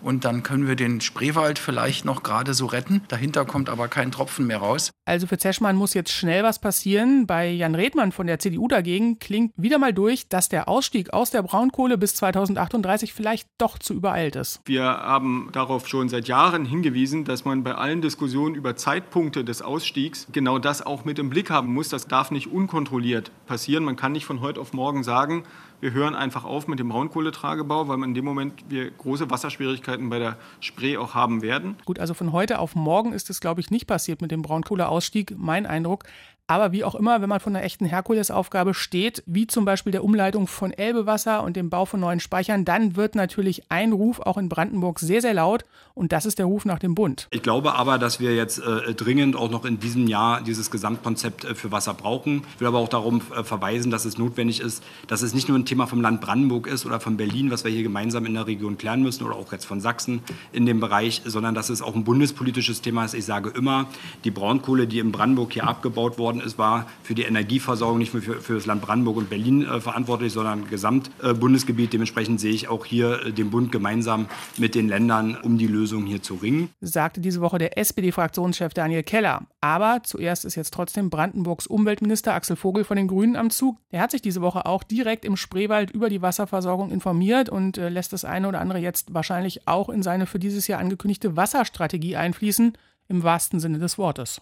Und 0.03 0.25
dann 0.25 0.43
können 0.43 0.67
wir 0.67 0.77
den 0.77 1.01
Spreewald 1.01 1.59
vielleicht 1.59 2.05
noch 2.05 2.23
gerade 2.23 2.55
so 2.55 2.67
retten. 2.67 3.03
Dahinter 3.09 3.45
kommt 3.45 3.69
aber 3.69 3.89
kein 3.89 4.11
Tropfen 4.11 4.47
mehr 4.47 4.59
raus. 4.59 4.91
Also 5.05 5.27
für 5.27 5.39
Zeschmann 5.39 5.77
muss 5.77 5.95
jetzt 5.95 6.13
schnell 6.13 6.43
was 6.43 6.61
passieren. 6.61 7.27
Bei 7.27 7.49
Jan 7.49 7.75
Redmann 7.75 8.13
von 8.13 8.27
der 8.27 8.39
CDU 8.39 8.69
dagegen 8.69 9.19
klingt 9.19 9.53
wieder 9.57 9.79
mal 9.79 9.93
durch, 9.93 10.29
dass 10.29 10.49
der 10.49 10.69
Ausstieg 10.69 11.13
aus 11.13 11.31
der 11.31 11.43
Braunkohle 11.43 11.99
bis 11.99 12.15
2038 12.17 13.13
vielleicht 13.13 13.49
doch 13.59 13.79
zu 13.79 13.95
übereilt 13.95 14.37
ist. 14.37 14.61
Wir 14.65 14.85
haben 14.85 15.51
darauf 15.53 15.89
schon 15.89 16.09
seit 16.09 16.29
Jahren 16.29 16.65
hingewiesen, 16.65 17.25
dass 17.25 17.45
man 17.45 17.63
bei 17.63 17.75
allen 17.75 18.01
Diskussionen 18.01 18.55
über 18.55 18.77
Zeitpunkte 18.77 19.45
des 19.45 19.63
Ausstiegs 19.63 20.27
genau 20.33 20.59
das 20.59 20.85
auch 20.85 21.05
mit 21.05 21.19
im 21.19 21.31
Blick 21.31 21.51
haben 21.51 21.73
muss. 21.73 21.89
Das 21.89 22.07
darf 22.07 22.31
nicht 22.31 22.49
unkontrolliert 22.49 23.31
passieren. 23.47 23.85
Man 23.85 23.97
kann 23.97 24.13
nicht 24.13 24.27
von 24.27 24.41
heute 24.41 24.61
auf 24.61 24.73
morgen 24.73 25.05
sagen, 25.05 25.45
wir 25.83 25.93
hören 25.93 26.15
einfach 26.15 26.45
auf 26.45 26.69
mit 26.69 26.79
dem 26.79 26.91
Braunkohletagebau, 26.91 27.89
weil 27.89 28.01
in 28.05 28.15
dem 28.15 28.25
Moment 28.25 28.65
wir 28.69 28.89
große 28.93 29.31
Wasserschwierigkeiten 29.31 30.09
bei 30.09 30.21
der 30.21 30.37
Spree 30.61 30.97
auch 30.97 31.17
haben 31.17 31.43
werden. 31.43 31.77
Gut, 31.85 31.99
also 31.99 32.15
von 32.15 32.31
heute 32.31 32.61
auf 32.61 32.77
morgen 32.77 33.13
ist 33.13 33.31
es, 33.31 33.41
glaube 33.41 33.61
ich, 33.61 33.73
nicht 33.73 33.89
passiert 33.89 34.23
mit 34.23 34.31
dem 34.31 34.43
Braunkohleausstieg, 34.43 35.35
mein 35.37 35.67
Eindruck. 35.67 36.05
Aber 36.49 36.73
wie 36.73 36.85
auch 36.85 36.95
immer, 36.95 37.23
wenn 37.23 37.29
man 37.29 37.41
von 37.41 37.55
einer 37.55 37.65
echten 37.65 37.87
Herkulesaufgabe 37.87 38.75
steht, 38.75 39.23
wie 39.27 39.47
zum 39.47 39.65
Beispiel 39.65 39.93
der 39.93 40.05
Umleitung 40.05 40.47
von 40.47 40.73
Elbewasser 40.73 41.43
und 41.45 41.57
dem 41.57 41.71
Bau 41.71 41.85
von 41.85 42.01
neuen 42.01 42.21
Speichern, 42.21 42.65
dann 42.65 42.97
wird 42.97 43.15
natürlich 43.15 43.63
ein 43.71 43.93
Ruf 43.93 44.21
auch 44.21 44.37
in 44.37 44.49
Brandenburg 44.49 44.99
sehr, 44.99 45.23
sehr 45.23 45.35
laut 45.35 45.65
und 45.95 46.13
das 46.13 46.27
ist 46.27 46.39
der 46.39 46.47
Ruf 46.47 46.65
nach 46.65 46.79
dem 46.79 46.95
Bund. 46.95 47.29
Ich 47.31 47.43
glaube 47.43 47.75
aber, 47.75 47.99
dass 47.99 48.19
wir 48.19 48.35
jetzt 48.35 48.59
äh, 48.59 48.95
dringend 48.95 49.37
auch 49.37 49.51
noch 49.51 49.65
in 49.65 49.79
diesem 49.79 50.09
Jahr 50.09 50.43
dieses 50.43 50.71
Gesamtkonzept 50.71 51.45
äh, 51.45 51.55
für 51.55 51.71
Wasser 51.71 51.95
brauchen. 51.95 52.43
Ich 52.55 52.61
will 52.61 52.69
aber 52.69 52.79
auch 52.79 52.89
darum 52.89 53.23
äh, 53.35 53.45
verweisen, 53.45 53.91
dass 53.91 54.05
es 54.05 54.19
notwendig 54.19 54.61
ist, 54.61 54.83
dass 55.07 55.23
es 55.23 55.35
nicht 55.35 55.49
nur 55.49 55.59
ein 55.59 55.65
Thema 55.65 55.87
vom 55.87 56.01
Land 56.01 56.21
Brandenburg 56.21 56.67
ist 56.67 56.85
oder 56.85 57.01
von 57.01 57.17
Berlin, 57.17 57.51
was 57.51 57.65
wir 57.65 57.71
hier 57.71 57.83
gemeinsam 57.83 58.27
in 58.27 58.35
der 58.35 58.47
Region 58.47 58.79
klären 58.79 59.03
müssen 59.03 59.25
oder 59.25 59.37
auch 59.37 59.53
jetzt 59.53 59.65
von 59.65 59.81
Sachsen 59.81 60.23
in 60.53 60.67
dem 60.67 60.81
Bereich, 60.81 61.23
sondern 61.25 61.55
dass 61.55 61.71
es 61.71 61.83
auch 61.83 61.95
ein 61.95 62.05
bundespolitisches 62.05 62.83
Thema 62.83 63.05
ist. 63.05 63.15
Ich 63.15 63.25
sage 63.25 63.51
immer, 63.51 63.87
die 64.25 64.31
Braunkohle, 64.31 64.87
die 64.87 64.99
in 64.99 65.13
Brandenburg 65.13 65.53
hier 65.53 65.69
abgebaut 65.69 66.19
worden 66.33 66.47
ist, 66.47 66.59
war 66.59 66.87
für 67.03 67.15
die 67.15 67.23
Energieversorgung 67.23 67.99
nicht 67.99 68.15
nur 68.15 68.23
für, 68.23 68.41
für 68.41 68.55
das 68.55 68.67
Land 68.67 68.83
Brandenburg 68.83 69.17
und 69.17 69.31
Berlin 69.31 69.67
äh, 69.67 69.81
verantwortlich, 69.81 70.33
sondern 70.33 70.69
Gesamtbundesgebiet. 70.69 71.89
Äh, 71.89 71.93
Dementsprechend 71.93 72.41
sehe 72.41 72.53
ich 72.53 72.69
auch 72.69 72.85
hier 72.85 73.27
äh, 73.27 73.33
den 73.33 73.51
Bund 73.51 73.71
gemeinsam 73.71 74.27
mit 74.57 74.75
den 74.75 74.89
Ländern, 74.89 75.37
um 75.43 75.59
die 75.59 75.67
Lösung 75.67 76.07
hier 76.07 76.23
zu 76.23 76.35
ringen. 76.35 76.71
Sagte 76.81 77.21
diese 77.21 77.41
Woche 77.41 77.59
der 77.59 77.79
SPD-Fraktionschef 77.79 78.73
Daniel 78.73 79.03
Keller. 79.03 79.43
Aber 79.61 80.01
zuerst 80.03 80.45
ist 80.45 80.55
jetzt 80.55 80.73
trotzdem 80.73 81.11
Brandenburgs 81.11 81.67
Umweltminister 81.67 82.35
Axel 82.35 82.57
Vogel 82.57 82.85
von 82.85 82.97
den 82.97 83.09
Grünen 83.09 83.37
am 83.37 83.51
Zug. 83.51 83.77
Er 83.91 84.01
hat 84.01 84.11
sich 84.11 84.23
diese 84.23 84.41
Woche 84.41 84.67
auch 84.67 84.83
direkt 84.83 85.25
im 85.25 85.37
Spreewald 85.37 85.91
über 85.91 86.09
die 86.09 86.23
Wasserversorgung 86.23 86.91
informiert 86.91 87.49
und 87.49 87.79
äh, 87.79 87.89
lässt 87.89 88.13
das 88.13 88.25
eine 88.25 88.49
oder 88.49 88.61
andere 88.61 88.79
jetzt 88.79 89.13
wahrscheinlich 89.13 89.69
auch 89.69 89.89
in 89.89 90.03
seine 90.03 90.27
für 90.27 90.39
dieses 90.39 90.67
Jahr 90.67 90.81
angekündigte 90.81 91.37
Wasserstrategie 91.37 92.17
einfließen, 92.17 92.73
im 93.09 93.23
wahrsten 93.23 93.61
Sinne 93.61 93.79
des 93.79 93.99
Wortes. 93.99 94.41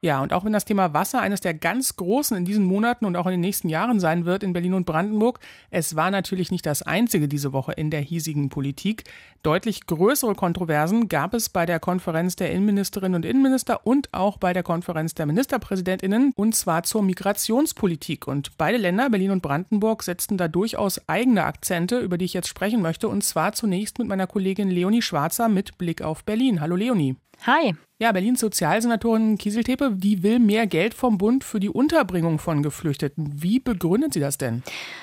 Ja, 0.00 0.22
und 0.22 0.32
auch 0.32 0.44
wenn 0.44 0.52
das 0.52 0.64
Thema 0.64 0.94
Wasser 0.94 1.20
eines 1.20 1.40
der 1.40 1.54
ganz 1.54 1.96
großen 1.96 2.36
in 2.36 2.44
diesen 2.44 2.64
Monaten 2.64 3.04
und 3.04 3.16
auch 3.16 3.26
in 3.26 3.32
den 3.32 3.40
nächsten 3.40 3.68
Jahren 3.68 3.98
sein 3.98 4.26
wird 4.26 4.44
in 4.44 4.52
Berlin 4.52 4.74
und 4.74 4.86
Brandenburg, 4.86 5.40
es 5.70 5.96
war 5.96 6.12
natürlich 6.12 6.52
nicht 6.52 6.66
das 6.66 6.82
einzige 6.82 7.26
diese 7.26 7.52
Woche 7.52 7.72
in 7.72 7.90
der 7.90 8.00
hiesigen 8.00 8.48
Politik. 8.48 9.02
Deutlich 9.42 9.86
größere 9.86 10.36
Kontroversen 10.36 11.08
gab 11.08 11.34
es 11.34 11.48
bei 11.48 11.66
der 11.66 11.80
Konferenz 11.80 12.36
der 12.36 12.52
Innenministerinnen 12.52 13.16
und 13.16 13.24
Innenminister 13.24 13.84
und 13.88 14.14
auch 14.14 14.36
bei 14.36 14.52
der 14.52 14.62
Konferenz 14.62 15.14
der 15.14 15.26
Ministerpräsidentinnen, 15.26 16.32
und 16.36 16.54
zwar 16.54 16.84
zur 16.84 17.02
Migrationspolitik. 17.02 18.28
Und 18.28 18.56
beide 18.56 18.78
Länder, 18.78 19.10
Berlin 19.10 19.32
und 19.32 19.42
Brandenburg, 19.42 20.04
setzten 20.04 20.36
da 20.36 20.46
durchaus 20.46 21.08
eigene 21.08 21.42
Akzente, 21.42 21.98
über 21.98 22.18
die 22.18 22.26
ich 22.26 22.34
jetzt 22.34 22.48
sprechen 22.48 22.82
möchte, 22.82 23.08
und 23.08 23.24
zwar 23.24 23.52
zunächst 23.52 23.98
mit 23.98 24.06
meiner 24.06 24.28
Kollegin 24.28 24.70
Leonie 24.70 25.02
Schwarzer 25.02 25.48
mit 25.48 25.76
Blick 25.76 26.02
auf 26.02 26.22
Berlin. 26.22 26.60
Hallo 26.60 26.76
Leonie. 26.76 27.16
Hi. 27.46 27.74
Ja, 28.00 28.12
Berlins 28.12 28.40
Sozialsenatorin 28.40 29.38
Kieseltepe, 29.38 29.92
die 29.94 30.22
will 30.22 30.38
mehr 30.38 30.66
Geld 30.66 30.94
vom 30.94 31.18
Bund 31.18 31.44
für 31.44 31.60
die 31.60 31.68
Unterbringung 31.68 32.38
von 32.38 32.62
Geflüchteten. 32.62 33.32
Wie 33.42 33.60
begründet 33.60 34.12
sie 34.12 34.20
das 34.20 34.38
denn? 34.38 34.62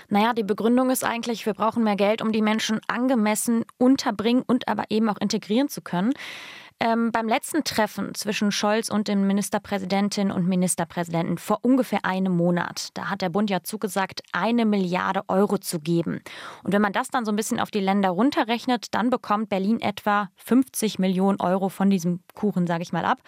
Naja, 0.10 0.34
die 0.34 0.44
Begründung 0.44 0.90
ist 0.90 1.04
eigentlich, 1.04 1.46
wir 1.46 1.54
brauchen 1.54 1.84
mehr 1.84 1.96
Geld, 1.96 2.22
um 2.22 2.32
die 2.32 2.42
Menschen 2.42 2.80
angemessen 2.88 3.64
unterbringen 3.78 4.44
und 4.46 4.68
aber 4.68 4.84
eben 4.90 5.10
auch 5.10 5.18
integrieren 5.20 5.70
zu 5.70 5.82
können. 5.82 6.14
Ähm, 6.82 7.14
beim 7.14 7.30
letzten 7.30 7.64
Treffen 7.64 8.14
zwischen 8.16 8.52
Scholz 8.52 8.90
und 8.90 9.08
den 9.08 9.26
Ministerpräsidentinnen 9.26 10.36
und 10.36 10.46
Ministerpräsidenten 10.46 11.38
vor 11.38 11.60
ungefähr 11.62 12.04
einem 12.04 12.36
Monat, 12.36 12.90
da 12.96 13.10
hat 13.10 13.22
der 13.22 13.30
Bund 13.30 13.50
ja 13.50 13.64
zugesagt, 13.64 14.22
eine 14.34 14.66
Milliarde 14.66 15.22
Euro 15.30 15.58
zu 15.58 15.80
geben. 15.80 16.22
Und 16.64 16.74
wenn 16.74 16.82
man 16.82 16.92
das 16.92 17.08
dann 17.08 17.24
so 17.24 17.32
ein 17.32 17.38
bisschen 17.38 17.62
auf 17.62 17.72
die 17.72 17.80
Länder 17.80 18.10
runterrechnet, 18.10 18.94
dann 18.94 19.10
bekommt 19.10 19.48
Berlin 19.48 19.80
etwa 19.80 20.30
50 20.36 21.00
Millionen 21.00 21.40
Euro 21.40 21.70
von 21.70 21.90
diesem 21.90 22.20
Kuchen, 22.34 22.68
sage 22.68 22.84
ich 22.84 22.92
mal, 22.92 23.06
ab. 23.06 23.20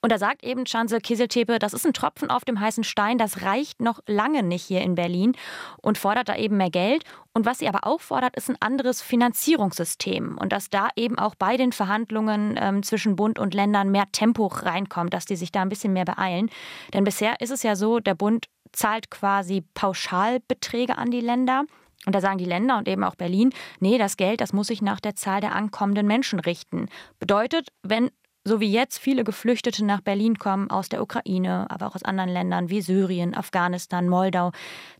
Und 0.00 0.12
da 0.12 0.18
sagt 0.18 0.44
eben 0.44 0.64
Chancellor 0.64 1.00
Kieseltepe, 1.00 1.58
das 1.58 1.74
ist 1.74 1.84
ein 1.84 1.94
Tropfen 1.94 2.30
auf 2.30 2.44
dem 2.44 2.60
heißen 2.60 2.84
Stein, 2.84 3.18
das 3.18 3.42
reicht 3.42 3.80
noch 3.80 3.98
lange 4.06 4.44
nicht 4.44 4.62
hier 4.62 4.80
in 4.80 4.94
Berlin 4.94 5.32
und 5.80 5.98
fordert 5.98 6.28
da 6.28 6.36
eben 6.36 6.56
mehr 6.56 6.70
Geld. 6.70 7.02
Und 7.34 7.46
was 7.46 7.58
sie 7.58 7.68
aber 7.68 7.86
auch 7.86 8.00
fordert, 8.00 8.36
ist 8.36 8.50
ein 8.50 8.60
anderes 8.60 9.00
Finanzierungssystem 9.00 10.36
und 10.38 10.52
dass 10.52 10.68
da 10.68 10.88
eben 10.96 11.18
auch 11.18 11.34
bei 11.34 11.56
den 11.56 11.72
Verhandlungen 11.72 12.58
ähm, 12.60 12.82
zwischen 12.82 13.16
Bund 13.16 13.38
und 13.38 13.54
Ländern 13.54 13.90
mehr 13.90 14.04
Tempo 14.12 14.46
reinkommt, 14.48 15.14
dass 15.14 15.24
die 15.24 15.36
sich 15.36 15.50
da 15.50 15.62
ein 15.62 15.70
bisschen 15.70 15.94
mehr 15.94 16.04
beeilen. 16.04 16.50
Denn 16.92 17.04
bisher 17.04 17.40
ist 17.40 17.50
es 17.50 17.62
ja 17.62 17.74
so, 17.74 18.00
der 18.00 18.14
Bund 18.14 18.48
zahlt 18.72 19.10
quasi 19.10 19.64
Pauschalbeträge 19.74 20.98
an 20.98 21.10
die 21.10 21.20
Länder. 21.20 21.64
Und 22.04 22.14
da 22.14 22.20
sagen 22.20 22.38
die 22.38 22.44
Länder 22.44 22.78
und 22.78 22.88
eben 22.88 23.04
auch 23.04 23.14
Berlin, 23.14 23.50
nee, 23.78 23.96
das 23.96 24.16
Geld, 24.16 24.40
das 24.40 24.52
muss 24.52 24.66
sich 24.66 24.82
nach 24.82 25.00
der 25.00 25.14
Zahl 25.14 25.40
der 25.40 25.54
ankommenden 25.54 26.06
Menschen 26.06 26.40
richten. 26.40 26.88
Bedeutet, 27.20 27.68
wenn 27.82 28.10
so 28.44 28.60
wie 28.60 28.70
jetzt 28.70 28.98
viele 28.98 29.24
Geflüchtete 29.24 29.84
nach 29.84 30.00
Berlin 30.00 30.38
kommen 30.38 30.70
aus 30.70 30.88
der 30.88 31.02
Ukraine, 31.02 31.66
aber 31.70 31.86
auch 31.86 31.94
aus 31.94 32.02
anderen 32.02 32.30
Ländern 32.30 32.70
wie 32.70 32.80
Syrien, 32.80 33.34
Afghanistan, 33.34 34.08
Moldau, 34.08 34.50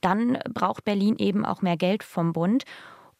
dann 0.00 0.38
braucht 0.52 0.84
Berlin 0.84 1.16
eben 1.18 1.44
auch 1.44 1.62
mehr 1.62 1.76
Geld 1.76 2.02
vom 2.02 2.32
Bund. 2.32 2.64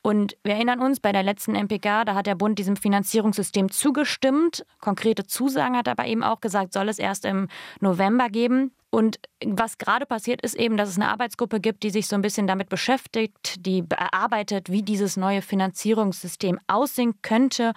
Und 0.05 0.37
wir 0.43 0.55
erinnern 0.55 0.81
uns, 0.81 0.99
bei 0.99 1.13
der 1.13 1.23
letzten 1.23 1.53
MPK, 1.53 2.05
da 2.05 2.15
hat 2.15 2.27
der 2.27 2.35
Bund 2.35 2.59
diesem 2.59 2.77
Finanzierungssystem 2.77 3.71
zugestimmt. 3.71 4.67
Konkrete 4.81 5.27
Zusagen 5.27 5.77
hat 5.77 5.87
er 5.87 5.93
aber 5.93 6.07
eben 6.07 6.25
auch 6.25 6.41
gesagt, 6.41 6.73
soll 6.73 6.89
es 6.89 6.99
erst 6.99 7.25
im 7.25 7.47
November 7.81 8.29
geben. 8.29 8.73
Und 8.91 9.21
was 9.45 9.79
gerade 9.79 10.05
passiert, 10.05 10.43
ist 10.43 10.57
eben, 10.57 10.77
dass 10.77 10.89
es 10.89 10.97
eine 10.97 11.09
Arbeitsgruppe 11.09 11.61
gibt, 11.61 11.85
die 11.85 11.91
sich 11.91 12.09
so 12.09 12.17
ein 12.17 12.23
bisschen 12.23 12.49
damit 12.49 12.69
beschäftigt, 12.69 13.65
die 13.65 13.85
erarbeitet, 13.89 14.71
wie 14.71 14.83
dieses 14.83 15.17
neue 15.17 15.41
Finanzierungssystem 15.41 16.59
aussehen 16.67 17.15
könnte 17.23 17.73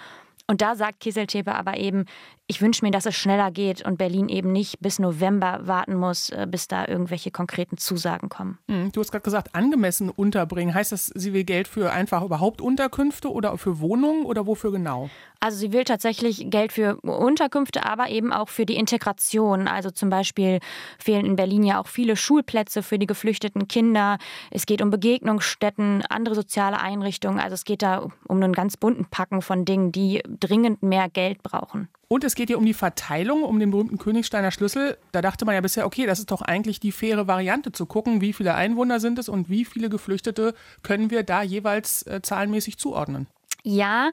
und 0.47 0.61
da 0.61 0.75
sagt 0.75 0.99
Kieseltepe 0.99 1.53
aber 1.53 1.77
eben, 1.77 2.05
ich 2.47 2.61
wünsche 2.61 2.85
mir, 2.85 2.91
dass 2.91 3.07
es 3.07 3.15
schneller 3.15 3.49
geht 3.49 3.83
und 3.83 3.97
Berlin 3.97 4.29
eben 4.29 4.51
nicht 4.51 4.79
bis 4.79 4.99
November 4.99 5.61
warten 5.63 5.95
muss, 5.95 6.29
äh, 6.29 6.45
bis 6.49 6.67
da 6.67 6.87
irgendwelche 6.87 7.31
konkreten 7.31 7.77
Zusagen 7.77 8.29
kommen. 8.29 8.59
Hm, 8.69 8.91
du 8.91 8.99
hast 8.99 9.11
gerade 9.11 9.23
gesagt, 9.23 9.55
angemessen 9.55 10.09
unterbringen. 10.09 10.75
Heißt 10.75 10.91
das, 10.91 11.07
sie 11.07 11.33
will 11.33 11.43
Geld 11.43 11.67
für 11.67 11.91
einfach 11.91 12.21
überhaupt 12.21 12.61
Unterkünfte 12.61 13.31
oder 13.31 13.57
für 13.57 13.79
Wohnungen 13.79 14.25
oder 14.25 14.45
wofür 14.45 14.71
genau? 14.71 15.09
Also 15.39 15.57
sie 15.57 15.73
will 15.73 15.85
tatsächlich 15.85 16.49
Geld 16.49 16.71
für 16.71 16.97
Unterkünfte, 17.01 17.85
aber 17.85 18.09
eben 18.09 18.31
auch 18.31 18.49
für 18.49 18.65
die 18.65 18.75
Integration. 18.75 19.67
Also 19.67 19.89
zum 19.89 20.09
Beispiel 20.09 20.59
fehlen 20.99 21.25
in 21.25 21.35
Berlin 21.35 21.63
ja 21.63 21.81
auch 21.81 21.87
viele 21.87 22.15
Schulplätze 22.15 22.83
für 22.83 22.99
die 22.99 23.07
geflüchteten 23.07 23.67
Kinder. 23.67 24.19
Es 24.51 24.67
geht 24.67 24.83
um 24.83 24.91
Begegnungsstätten, 24.91 26.03
andere 26.09 26.35
soziale 26.35 26.79
Einrichtungen. 26.79 27.39
Also 27.39 27.55
es 27.55 27.63
geht 27.63 27.81
da 27.81 28.07
um 28.27 28.37
einen 28.37 28.53
ganz 28.53 28.77
bunten 28.77 29.05
Packen 29.05 29.41
von 29.41 29.65
Dingen, 29.65 29.91
die 29.91 30.21
dringend 30.39 30.83
mehr 30.83 31.09
Geld 31.09 31.41
brauchen. 31.41 31.89
Und 32.07 32.23
es 32.23 32.35
geht 32.35 32.49
hier 32.49 32.57
um 32.57 32.65
die 32.65 32.73
Verteilung, 32.73 33.43
um 33.43 33.59
den 33.59 33.71
berühmten 33.71 33.97
Königsteiner 33.97 34.51
Schlüssel. 34.51 34.97
Da 35.11 35.21
dachte 35.21 35.45
man 35.45 35.55
ja 35.55 35.61
bisher, 35.61 35.85
okay, 35.85 36.05
das 36.05 36.19
ist 36.19 36.31
doch 36.31 36.41
eigentlich 36.41 36.79
die 36.79 36.91
faire 36.91 37.27
Variante 37.27 37.71
zu 37.71 37.85
gucken, 37.85 38.21
wie 38.21 38.33
viele 38.33 38.53
Einwohner 38.53 38.99
sind 38.99 39.17
es 39.17 39.29
und 39.29 39.49
wie 39.49 39.65
viele 39.65 39.89
Geflüchtete 39.89 40.53
können 40.83 41.09
wir 41.09 41.23
da 41.23 41.41
jeweils 41.41 42.03
äh, 42.03 42.21
zahlenmäßig 42.21 42.77
zuordnen. 42.77 43.27
Ja, 43.63 44.11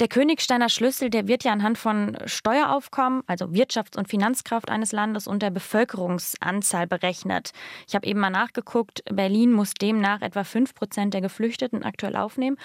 der 0.00 0.08
Königsteiner 0.08 0.68
Schlüssel, 0.68 1.10
der 1.10 1.28
wird 1.28 1.44
ja 1.44 1.52
anhand 1.52 1.78
von 1.78 2.18
Steueraufkommen, 2.26 3.22
also 3.26 3.46
Wirtschafts- 3.46 3.96
und 3.96 4.08
Finanzkraft 4.08 4.68
eines 4.68 4.92
Landes 4.92 5.26
und 5.26 5.42
der 5.42 5.50
Bevölkerungsanzahl 5.50 6.86
berechnet. 6.86 7.52
Ich 7.86 7.94
habe 7.94 8.06
eben 8.06 8.18
mal 8.18 8.30
nachgeguckt, 8.30 9.04
Berlin 9.04 9.52
muss 9.52 9.74
demnach 9.74 10.20
etwa 10.20 10.44
5 10.44 10.74
Prozent 10.74 11.14
der 11.14 11.20
Geflüchteten 11.20 11.84
aktuell 11.84 12.16
aufnehmen. 12.16 12.56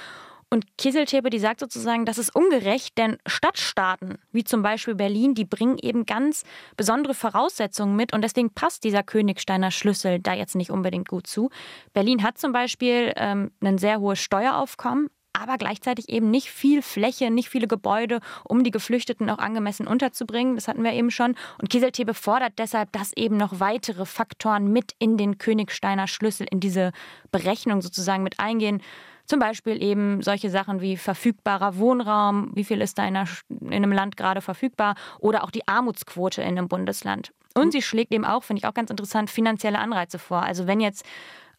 Und 0.49 0.77
Kieseltepe, 0.77 1.29
die 1.29 1.39
sagt 1.39 1.59
sozusagen, 1.59 2.05
das 2.05 2.17
ist 2.17 2.33
ungerecht, 2.33 2.97
denn 2.97 3.17
Stadtstaaten, 3.25 4.17
wie 4.31 4.45
zum 4.45 4.61
Beispiel 4.61 4.95
Berlin, 4.95 5.35
die 5.35 5.43
bringen 5.43 5.77
eben 5.77 6.05
ganz 6.05 6.43
besondere 6.77 7.13
Voraussetzungen 7.13 7.97
mit 7.97 8.13
und 8.13 8.21
deswegen 8.21 8.51
passt 8.51 8.85
dieser 8.85 9.03
Königsteiner 9.03 9.71
Schlüssel 9.71 10.19
da 10.19 10.33
jetzt 10.33 10.55
nicht 10.55 10.71
unbedingt 10.71 11.09
gut 11.09 11.27
zu. 11.27 11.49
Berlin 11.91 12.23
hat 12.23 12.37
zum 12.37 12.53
Beispiel 12.53 13.11
ähm, 13.17 13.51
ein 13.61 13.77
sehr 13.77 13.99
hohes 13.99 14.19
Steueraufkommen, 14.19 15.09
aber 15.33 15.57
gleichzeitig 15.57 16.09
eben 16.09 16.31
nicht 16.31 16.49
viel 16.49 16.81
Fläche, 16.81 17.29
nicht 17.29 17.49
viele 17.49 17.67
Gebäude, 17.67 18.21
um 18.43 18.63
die 18.63 18.71
Geflüchteten 18.71 19.29
auch 19.29 19.37
angemessen 19.37 19.85
unterzubringen. 19.85 20.55
Das 20.55 20.67
hatten 20.67 20.83
wir 20.83 20.93
eben 20.93 21.11
schon. 21.11 21.35
Und 21.61 21.69
Kieseltebe 21.69 22.13
fordert 22.13 22.53
deshalb, 22.57 22.91
dass 22.93 23.11
eben 23.15 23.37
noch 23.37 23.59
weitere 23.59 24.05
Faktoren 24.05 24.71
mit 24.71 24.93
in 24.97 25.17
den 25.17 25.37
Königsteiner 25.37 26.07
Schlüssel, 26.07 26.47
in 26.49 26.59
diese 26.59 26.91
Berechnung 27.31 27.81
sozusagen 27.81 28.23
mit 28.23 28.39
eingehen. 28.39 28.81
Zum 29.27 29.39
Beispiel 29.39 29.83
eben 29.83 30.21
solche 30.21 30.49
Sachen 30.49 30.79
wie 30.79 30.95
verfügbarer 30.95 31.77
Wohnraum, 31.77 32.51
wie 32.55 32.63
viel 32.63 32.81
ist 32.81 32.97
da 32.97 33.05
in, 33.05 33.17
einer, 33.17 33.29
in 33.49 33.73
einem 33.73 33.91
Land 33.91 34.15
gerade 34.15 34.41
verfügbar 34.41 34.95
oder 35.19 35.43
auch 35.43 35.51
die 35.51 35.67
Armutsquote 35.67 36.41
in 36.41 36.57
einem 36.57 36.69
Bundesland. 36.69 37.33
Und 37.53 37.71
sie 37.71 37.81
schlägt 37.81 38.13
eben 38.13 38.23
auch, 38.23 38.43
finde 38.43 38.59
ich 38.61 38.67
auch 38.67 38.73
ganz 38.73 38.89
interessant, 38.89 39.29
finanzielle 39.29 39.79
Anreize 39.79 40.19
vor. 40.19 40.43
Also 40.43 40.67
wenn 40.67 40.79
jetzt 40.79 41.05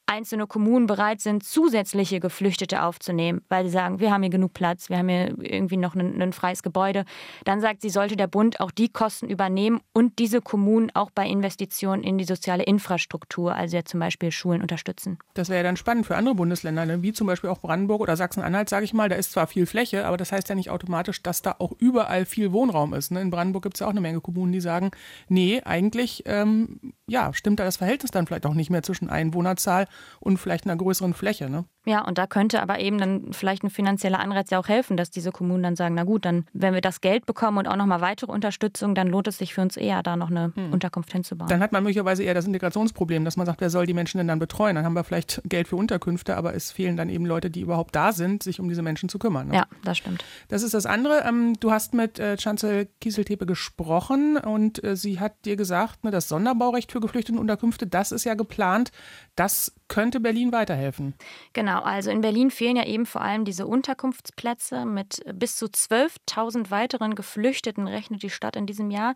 einzelne 0.09 0.47
Kommunen 0.47 0.87
bereit 0.87 1.21
sind, 1.21 1.44
zusätzliche 1.44 2.18
Geflüchtete 2.18 2.83
aufzunehmen, 2.83 3.42
weil 3.49 3.64
sie 3.64 3.71
sagen, 3.71 4.01
wir 4.01 4.11
haben 4.11 4.23
hier 4.23 4.31
genug 4.31 4.55
Platz, 4.55 4.88
wir 4.88 4.99
haben 4.99 5.09
hier 5.09 5.35
irgendwie 5.38 5.77
noch 5.77 5.94
ein, 5.94 6.21
ein, 6.21 6.33
freies 6.33 6.62
Gebäude, 6.62 7.05
dann 7.44 7.61
sagt 7.61 7.83
sie, 7.83 7.90
sollte 7.90 8.16
der 8.16 8.27
Bund 8.27 8.61
auch 8.61 8.71
die 8.71 8.88
Kosten 8.88 9.29
übernehmen 9.29 9.81
und 9.92 10.18
diese 10.18 10.40
Kommunen 10.40 10.90
auch 10.94 11.11
bei 11.11 11.27
Investitionen 11.27 12.03
in 12.03 12.16
die 12.16 12.25
soziale 12.25 12.62
Infrastruktur, 12.62 13.55
also 13.55 13.77
ja 13.77 13.85
zum 13.85 14.01
Beispiel 14.01 14.33
Schulen 14.33 14.62
unterstützen. 14.62 15.18
Das 15.35 15.49
wäre 15.49 15.59
ja 15.59 15.62
dann 15.62 15.77
spannend 15.77 16.07
für 16.07 16.16
andere 16.16 16.35
Bundesländer, 16.35 16.87
ne? 16.87 17.03
wie 17.03 17.12
zum 17.12 17.27
Beispiel 17.27 17.51
auch 17.51 17.59
Brandenburg 17.59 18.01
oder 18.01 18.16
Sachsen-Anhalt, 18.16 18.68
sage 18.68 18.85
ich 18.85 18.94
mal. 18.94 19.09
Da 19.09 19.16
ist 19.16 19.33
zwar 19.33 19.47
viel 19.47 19.66
Fläche, 19.66 20.07
aber 20.07 20.16
das 20.16 20.33
heißt 20.33 20.49
ja 20.49 20.55
nicht 20.55 20.71
automatisch, 20.71 21.23
dass 21.23 21.42
da 21.42 21.57
auch 21.59 21.73
überall 21.79 22.25
viel 22.25 22.53
Wohnraum 22.53 22.94
ist. 22.94 23.11
Ne? 23.11 23.21
In 23.21 23.31
Brandenburg 23.31 23.64
gibt 23.64 23.77
es 23.77 23.81
ja 23.81 23.87
auch 23.87 23.90
eine 23.90 24.01
Menge 24.01 24.21
Kommunen, 24.21 24.53
die 24.53 24.61
sagen, 24.61 24.90
nee, 25.29 25.61
eigentlich 25.64 26.23
ähm, 26.27 26.94
ja, 27.07 27.33
stimmt 27.35 27.61
da 27.61 27.64
das 27.64 27.77
Verhältnis 27.77 28.11
dann 28.11 28.27
vielleicht 28.27 28.47
auch 28.47 28.55
nicht 28.55 28.71
mehr 28.71 28.83
zwischen 28.83 29.11
Einwohnerzahl 29.11 29.87
und 30.20 30.38
vielleicht 30.38 30.64
einer 30.64 30.76
größeren 30.76 31.14
Fläche. 31.14 31.48
Ne? 31.48 31.64
Ja, 31.88 32.05
und 32.05 32.18
da 32.18 32.27
könnte 32.27 32.61
aber 32.61 32.81
eben 32.81 32.98
dann 32.98 33.33
vielleicht 33.33 33.64
ein 33.64 33.70
finanzieller 33.70 34.20
Anreiz 34.20 34.51
ja 34.51 34.59
auch 34.59 34.68
helfen, 34.68 34.98
dass 34.98 35.11
diese 35.11 35.33
Kommunen 35.33 35.62
dann 35.62 35.74
sagen, 35.74 35.94
na 35.94 36.05
gut, 36.05 36.27
dann 36.27 36.44
wenn 36.53 36.74
wir 36.74 36.83
das 36.83 37.01
Geld 37.01 37.24
bekommen 37.24 37.57
und 37.57 37.66
auch 37.66 37.77
nochmal 37.77 38.03
weitere 38.03 38.31
Unterstützung, 38.31 38.94
dann 38.94 39.09
lohnt 39.09 39.27
es 39.27 39.38
sich 39.38 39.55
für 39.55 39.62
uns 39.62 39.79
eher, 39.79 40.03
da 40.03 40.14
noch 40.14 40.29
eine 40.29 40.53
hm. 40.55 40.74
Unterkunft 40.74 41.11
hinzubauen. 41.12 41.48
Dann 41.48 41.61
hat 41.61 41.72
man 41.72 41.83
möglicherweise 41.83 42.22
eher 42.22 42.35
das 42.35 42.46
Integrationsproblem, 42.46 43.24
dass 43.24 43.38
man 43.38 43.46
sagt, 43.46 43.62
wer 43.62 43.70
soll 43.70 43.87
die 43.87 43.94
Menschen 43.94 44.18
denn 44.18 44.29
dann 44.29 44.38
betreuen? 44.38 44.77
Dann 44.77 44.85
haben 44.85 44.92
wir 44.92 45.03
vielleicht 45.03 45.40
Geld 45.46 45.66
für 45.66 45.77
Unterkünfte, 45.77 46.37
aber 46.37 46.55
es 46.55 46.70
fehlen 46.70 46.98
dann 46.98 47.09
eben 47.09 47.24
Leute, 47.24 47.48
die 47.48 47.62
überhaupt 47.62 47.96
da 47.96 48.12
sind, 48.12 48.42
sich 48.42 48.61
um 48.61 48.68
diese 48.68 48.83
Menschen 48.83 49.09
zu 49.09 49.18
kümmern. 49.18 49.48
Ne? 49.48 49.55
Ja, 49.55 49.66
das 49.83 49.96
stimmt. 49.96 50.27
Das 50.48 50.62
ist 50.62 50.74
das 50.74 50.85
andere. 50.85 51.24
Ähm, 51.27 51.55
du 51.59 51.70
hast 51.70 51.94
mit 51.94 52.18
äh, 52.18 52.37
Chancel 52.37 52.88
Kieseltepe 53.01 53.46
gesprochen 53.46 54.37
und 54.37 54.85
äh, 54.85 54.94
sie 54.94 55.20
hat 55.20 55.46
dir 55.46 55.57
gesagt, 55.57 56.05
ne, 56.05 56.11
das 56.11 56.29
Sonderbaurecht 56.29 56.92
für 56.92 57.01
geflüchtete 57.01 57.38
Unterkünfte, 57.38 57.87
das 57.87 58.12
ist 58.12 58.24
ja 58.24 58.35
geplant. 58.35 58.92
Das 59.37 59.72
könnte 59.88 60.20
Berlin 60.20 60.53
weiterhelfen. 60.53 61.14
Genau, 61.55 61.78
also 61.85 62.11
in 62.11 62.21
Berlin 62.21 62.51
fehlen 62.51 62.77
ja 62.77 62.85
eben 62.85 63.07
vor 63.07 63.21
allem 63.21 63.45
diese 63.45 63.67
Unterkunftsplätze. 63.67 64.85
Mit 64.85 65.23
bis 65.35 65.57
zu 65.57 65.67
12.000 65.67 66.71
weiteren 66.71 67.14
Geflüchteten 67.14 67.88
rechnet 67.88 68.23
die 68.23 68.31
Stadt 68.31 68.57
in 68.57 68.67
diesem 68.67 68.91
Jahr. 68.91 69.14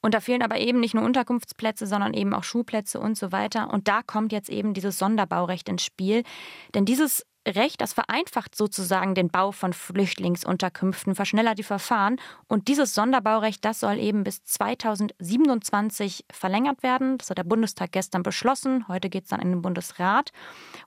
Und 0.00 0.14
da 0.14 0.20
fehlen 0.20 0.42
aber 0.42 0.58
eben 0.58 0.80
nicht 0.80 0.94
nur 0.94 1.04
Unterkunftsplätze, 1.04 1.86
sondern 1.86 2.14
eben 2.14 2.34
auch 2.34 2.44
Schulplätze 2.44 3.00
und 3.00 3.16
so 3.16 3.32
weiter. 3.32 3.70
Und 3.70 3.88
da 3.88 4.02
kommt 4.02 4.32
jetzt 4.32 4.48
eben 4.48 4.74
dieses 4.74 4.98
Sonderbaurecht 4.98 5.68
ins 5.68 5.84
Spiel. 5.84 6.22
Denn 6.74 6.84
dieses 6.84 7.26
Recht, 7.48 7.80
das 7.80 7.94
vereinfacht 7.94 8.54
sozusagen 8.54 9.14
den 9.14 9.28
Bau 9.28 9.50
von 9.50 9.72
Flüchtlingsunterkünften, 9.72 11.14
verschnellert 11.14 11.58
die 11.58 11.62
Verfahren. 11.62 12.20
Und 12.48 12.68
dieses 12.68 12.94
Sonderbaurecht, 12.94 13.64
das 13.64 13.80
soll 13.80 13.98
eben 13.98 14.24
bis 14.24 14.44
2027 14.44 16.26
verlängert 16.30 16.82
werden. 16.82 17.16
Das 17.16 17.30
hat 17.30 17.38
der 17.38 17.44
Bundestag 17.44 17.92
gestern 17.92 18.22
beschlossen. 18.22 18.86
Heute 18.88 19.08
geht 19.08 19.24
es 19.24 19.30
dann 19.30 19.40
in 19.40 19.50
den 19.50 19.62
Bundesrat. 19.62 20.32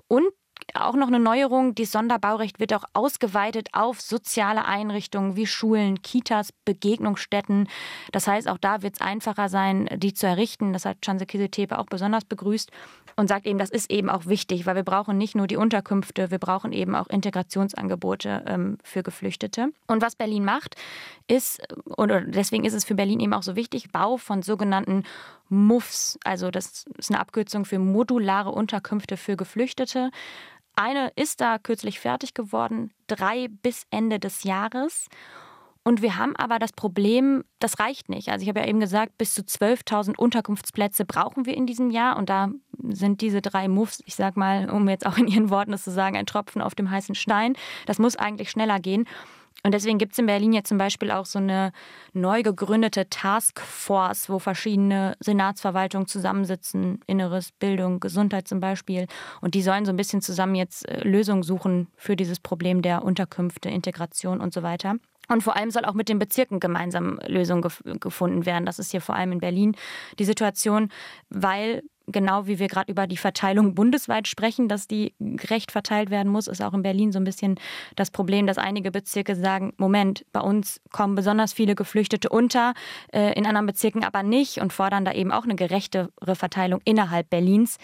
Und 0.08 0.26
auch 0.74 0.96
noch 0.96 1.08
eine 1.08 1.20
Neuerung, 1.20 1.76
das 1.76 1.92
Sonderbaurecht 1.92 2.60
wird 2.60 2.74
auch 2.74 2.84
ausgeweitet 2.94 3.70
auf 3.74 4.02
soziale 4.02 4.66
Einrichtungen 4.66 5.36
wie 5.36 5.46
Schulen, 5.46 6.02
Kitas, 6.02 6.52
Begegnungsstätten. 6.66 7.68
Das 8.12 8.28
heißt, 8.28 8.48
auch 8.48 8.58
da 8.58 8.82
wird 8.82 8.96
es 8.96 9.02
einfacher 9.02 9.50
sein, 9.50 9.90
die 9.98 10.14
zu 10.14 10.28
errichten. 10.28 10.74
Das 10.74 10.86
hat 10.86 11.02
Chanse 11.02 11.26
Kisetepe 11.26 11.78
auch 11.78 11.86
besonders 11.86 12.26
begrüßt 12.26 12.72
und 13.16 13.28
sagt 13.28 13.46
eben, 13.46 13.60
das 13.60 13.70
ist 13.70 13.92
eben 13.92 14.10
auch 14.10 14.26
wichtig, 14.26 14.66
weil 14.66 14.76
wir 14.76 14.84
brauchen 14.84 15.18
nicht 15.18 15.36
nur 15.36 15.48
die 15.48 15.58
Unterkünfte, 15.58 16.32
wir 16.32 16.40
brauchen 16.40 16.72
eben 16.72 16.96
auch 16.96 17.08
Integrationsangebote 17.08 18.44
ähm, 18.48 18.78
für 18.84 19.04
Geflüchtete. 19.04 19.70
Und 19.88 20.02
was 20.02 20.16
Berlin 20.16 20.46
macht, 20.46 20.76
ist, 21.28 21.62
oder 21.98 22.22
deswegen 22.22 22.66
ist 22.66 22.74
es 22.74 22.86
für 22.86 22.96
Berlin 22.96 23.20
eben 23.20 23.34
auch 23.34 23.44
so 23.44 23.56
wichtig, 23.56 23.92
Bau 23.92 24.18
von 24.18 24.42
sogenannten 24.42 25.04
MUFs, 25.50 26.18
also 26.24 26.52
das 26.52 26.86
ist 26.98 27.12
eine 27.12 27.20
Abkürzung 27.20 27.66
für 27.66 27.80
modulare 27.80 28.52
Unterkünfte 28.52 29.18
für 29.18 29.36
Geflüchtete. 29.36 30.10
Eine 30.76 31.12
ist 31.16 31.42
da 31.42 31.60
kürzlich 31.60 32.00
fertig 32.00 32.34
geworden, 32.34 32.92
drei 33.08 33.48
bis 33.48 33.86
Ende 33.92 34.20
des 34.20 34.44
Jahres. 34.44 35.08
Und 35.86 36.02
wir 36.02 36.18
haben 36.18 36.36
aber 36.38 36.60
das 36.60 36.72
Problem, 36.72 37.44
das 37.60 37.78
reicht 37.80 38.08
nicht. 38.08 38.30
Also 38.30 38.44
ich 38.44 38.50
habe 38.50 38.62
ja 38.62 38.68
eben 38.68 38.80
gesagt, 38.80 39.18
bis 39.18 39.34
zu 39.34 39.42
12.000 39.42 40.16
Unterkunftsplätze 40.16 41.04
brauchen 41.04 41.46
wir 41.46 41.56
in 41.56 41.68
diesem 41.68 41.92
Jahr. 41.92 42.18
Und 42.18 42.30
da 42.30 42.50
sind 42.88 43.20
diese 43.20 43.42
drei 43.42 43.68
Moves, 43.68 44.02
ich 44.06 44.16
sage 44.16 44.40
mal, 44.40 44.70
um 44.70 44.88
jetzt 44.88 45.06
auch 45.06 45.18
in 45.18 45.28
Ihren 45.28 45.50
Worten 45.50 45.72
das 45.72 45.84
zu 45.84 45.92
sagen, 45.92 46.16
ein 46.16 46.26
Tropfen 46.26 46.62
auf 46.62 46.74
dem 46.74 46.90
heißen 46.90 47.16
Stein. 47.16 47.56
Das 47.86 48.00
muss 48.00 48.16
eigentlich 48.16 48.50
schneller 48.50 48.80
gehen. 48.80 49.06
Und 49.62 49.74
deswegen 49.74 49.98
gibt 49.98 50.14
es 50.14 50.20
in 50.20 50.26
Berlin 50.26 50.52
jetzt 50.52 50.68
zum 50.68 50.78
Beispiel 50.78 51.12
auch 51.12 51.26
so 51.26 51.40
eine 51.40 51.72
neu 52.12 52.44
gegründete 52.44 53.10
Taskforce, 53.10 54.30
wo 54.30 54.40
verschiedene 54.40 55.16
Senatsverwaltungen 55.20 56.08
zusammensitzen, 56.08 57.00
Inneres, 57.08 57.52
Bildung, 57.54 58.00
Gesundheit 58.00 58.48
zum 58.48 58.60
Beispiel. 58.60 59.08
Und 59.40 59.56
die 59.56 59.62
sollen 59.62 59.86
so 59.86 59.92
ein 59.92 59.98
bisschen 59.98 60.22
zusammen 60.22 60.56
jetzt 60.56 60.88
äh, 60.90 61.08
Lösungen 61.08 61.44
suchen 61.44 61.88
für 61.96 62.16
dieses 62.16 62.40
Problem 62.40 62.82
der 62.82 63.04
Unterkünfte, 63.04 63.70
Integration 63.70 64.42
und 64.42 64.54
so 64.54 64.64
weiter. 64.64 64.96
Und 65.30 65.42
vor 65.42 65.56
allem 65.56 65.72
soll 65.72 65.86
auch 65.86 65.94
mit 65.94 66.10
den 66.10 66.20
Bezirken 66.20 66.60
gemeinsam 66.60 67.20
Lösungen 67.26 67.62
gef 67.62 67.82
gefunden 68.00 68.46
werden. 68.46 68.66
Das 68.66 68.80
ist 68.80 68.92
hier 68.92 69.00
vor 69.00 69.16
allem 69.16 69.32
in 69.32 69.40
Berlin 69.40 69.76
die 70.20 70.26
Situation, 70.26 70.90
weil 71.30 71.84
genau 72.08 72.48
wie 72.48 72.60
wir 72.60 72.68
gerade 72.68 72.92
über 72.92 73.08
die 73.08 73.18
Verteilung 73.18 73.76
bundesweit 73.76 74.28
sprechen, 74.28 74.68
dass 74.68 74.88
die 74.88 75.14
gerecht 75.20 75.72
verteilt 75.72 76.10
werden 76.10 76.32
muss, 76.32 76.48
ist 76.48 76.62
auch 76.62 76.74
in 76.74 76.84
Berlin 76.84 77.12
so 77.12 77.20
ein 77.20 77.24
bisschen 77.24 77.60
das 77.96 78.12
Problem, 78.12 78.48
dass 78.48 78.58
einige 78.58 78.92
Bezirke 78.92 79.36
sagen, 79.36 79.74
Moment, 79.78 80.26
bei 80.32 80.42
uns 80.42 80.82
kommen 80.92 81.16
besonders 81.16 81.54
viele 81.54 81.76
Geflüchtete 81.76 82.30
unter, 82.30 82.74
äh, 83.14 83.34
in 83.38 83.46
anderen 83.46 83.68
Bezirken 83.68 84.04
aber 84.04 84.24
nicht 84.24 84.60
und 84.60 84.74
fordern 84.74 85.06
da 85.06 85.14
eben 85.14 85.32
auch 85.32 85.44
eine 85.44 85.56
gerechtere 85.56 86.10
Verteilung 86.36 86.82
innerhalb 86.84 87.30
Berlins 87.30 87.78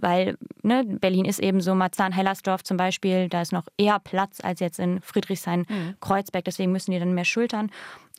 weil 0.00 0.38
ne, 0.62 0.84
Berlin 0.84 1.24
ist 1.24 1.40
eben 1.40 1.60
so, 1.60 1.74
Marzahn-Hellersdorf 1.74 2.62
zum 2.62 2.76
Beispiel, 2.76 3.28
da 3.28 3.42
ist 3.42 3.52
noch 3.52 3.66
eher 3.76 3.98
Platz 3.98 4.38
als 4.40 4.60
jetzt 4.60 4.78
in 4.78 5.00
Friedrichshain-Kreuzberg, 5.00 6.44
deswegen 6.44 6.70
müssen 6.70 6.92
die 6.92 7.00
dann 7.00 7.14
mehr 7.14 7.24
schultern. 7.24 7.70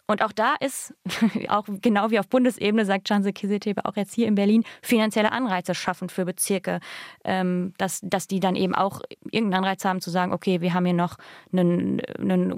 Und 0.10 0.24
auch 0.24 0.32
da 0.32 0.56
ist, 0.60 0.92
auch 1.50 1.66
genau 1.82 2.10
wie 2.10 2.18
auf 2.18 2.28
Bundesebene, 2.28 2.84
sagt 2.84 3.08
Janse 3.08 3.32
Kisetebe 3.32 3.86
auch 3.86 3.96
jetzt 3.96 4.16
hier 4.16 4.28
in 4.28 4.34
Berlin, 4.34 4.64
finanzielle 4.82 5.32
Anreize 5.32 5.76
schaffen 5.76 6.10
für 6.10 6.26
Bezirke, 6.26 6.80
ähm, 7.24 7.76
dass, 7.78 8.00
dass 8.02 8.26
die 8.26 8.40
dann 8.40 8.56
eben 8.56 8.74
auch 8.74 9.02
irgendeinen 9.30 9.66
Anreiz 9.66 9.86
haben 9.86 10.02
zu 10.02 10.10
sagen, 10.10 10.34
okay, 10.34 10.62
wir 10.62 10.74
haben 10.74 10.86
hier 10.86 10.96
noch 10.96 11.18
ein 11.54 12.02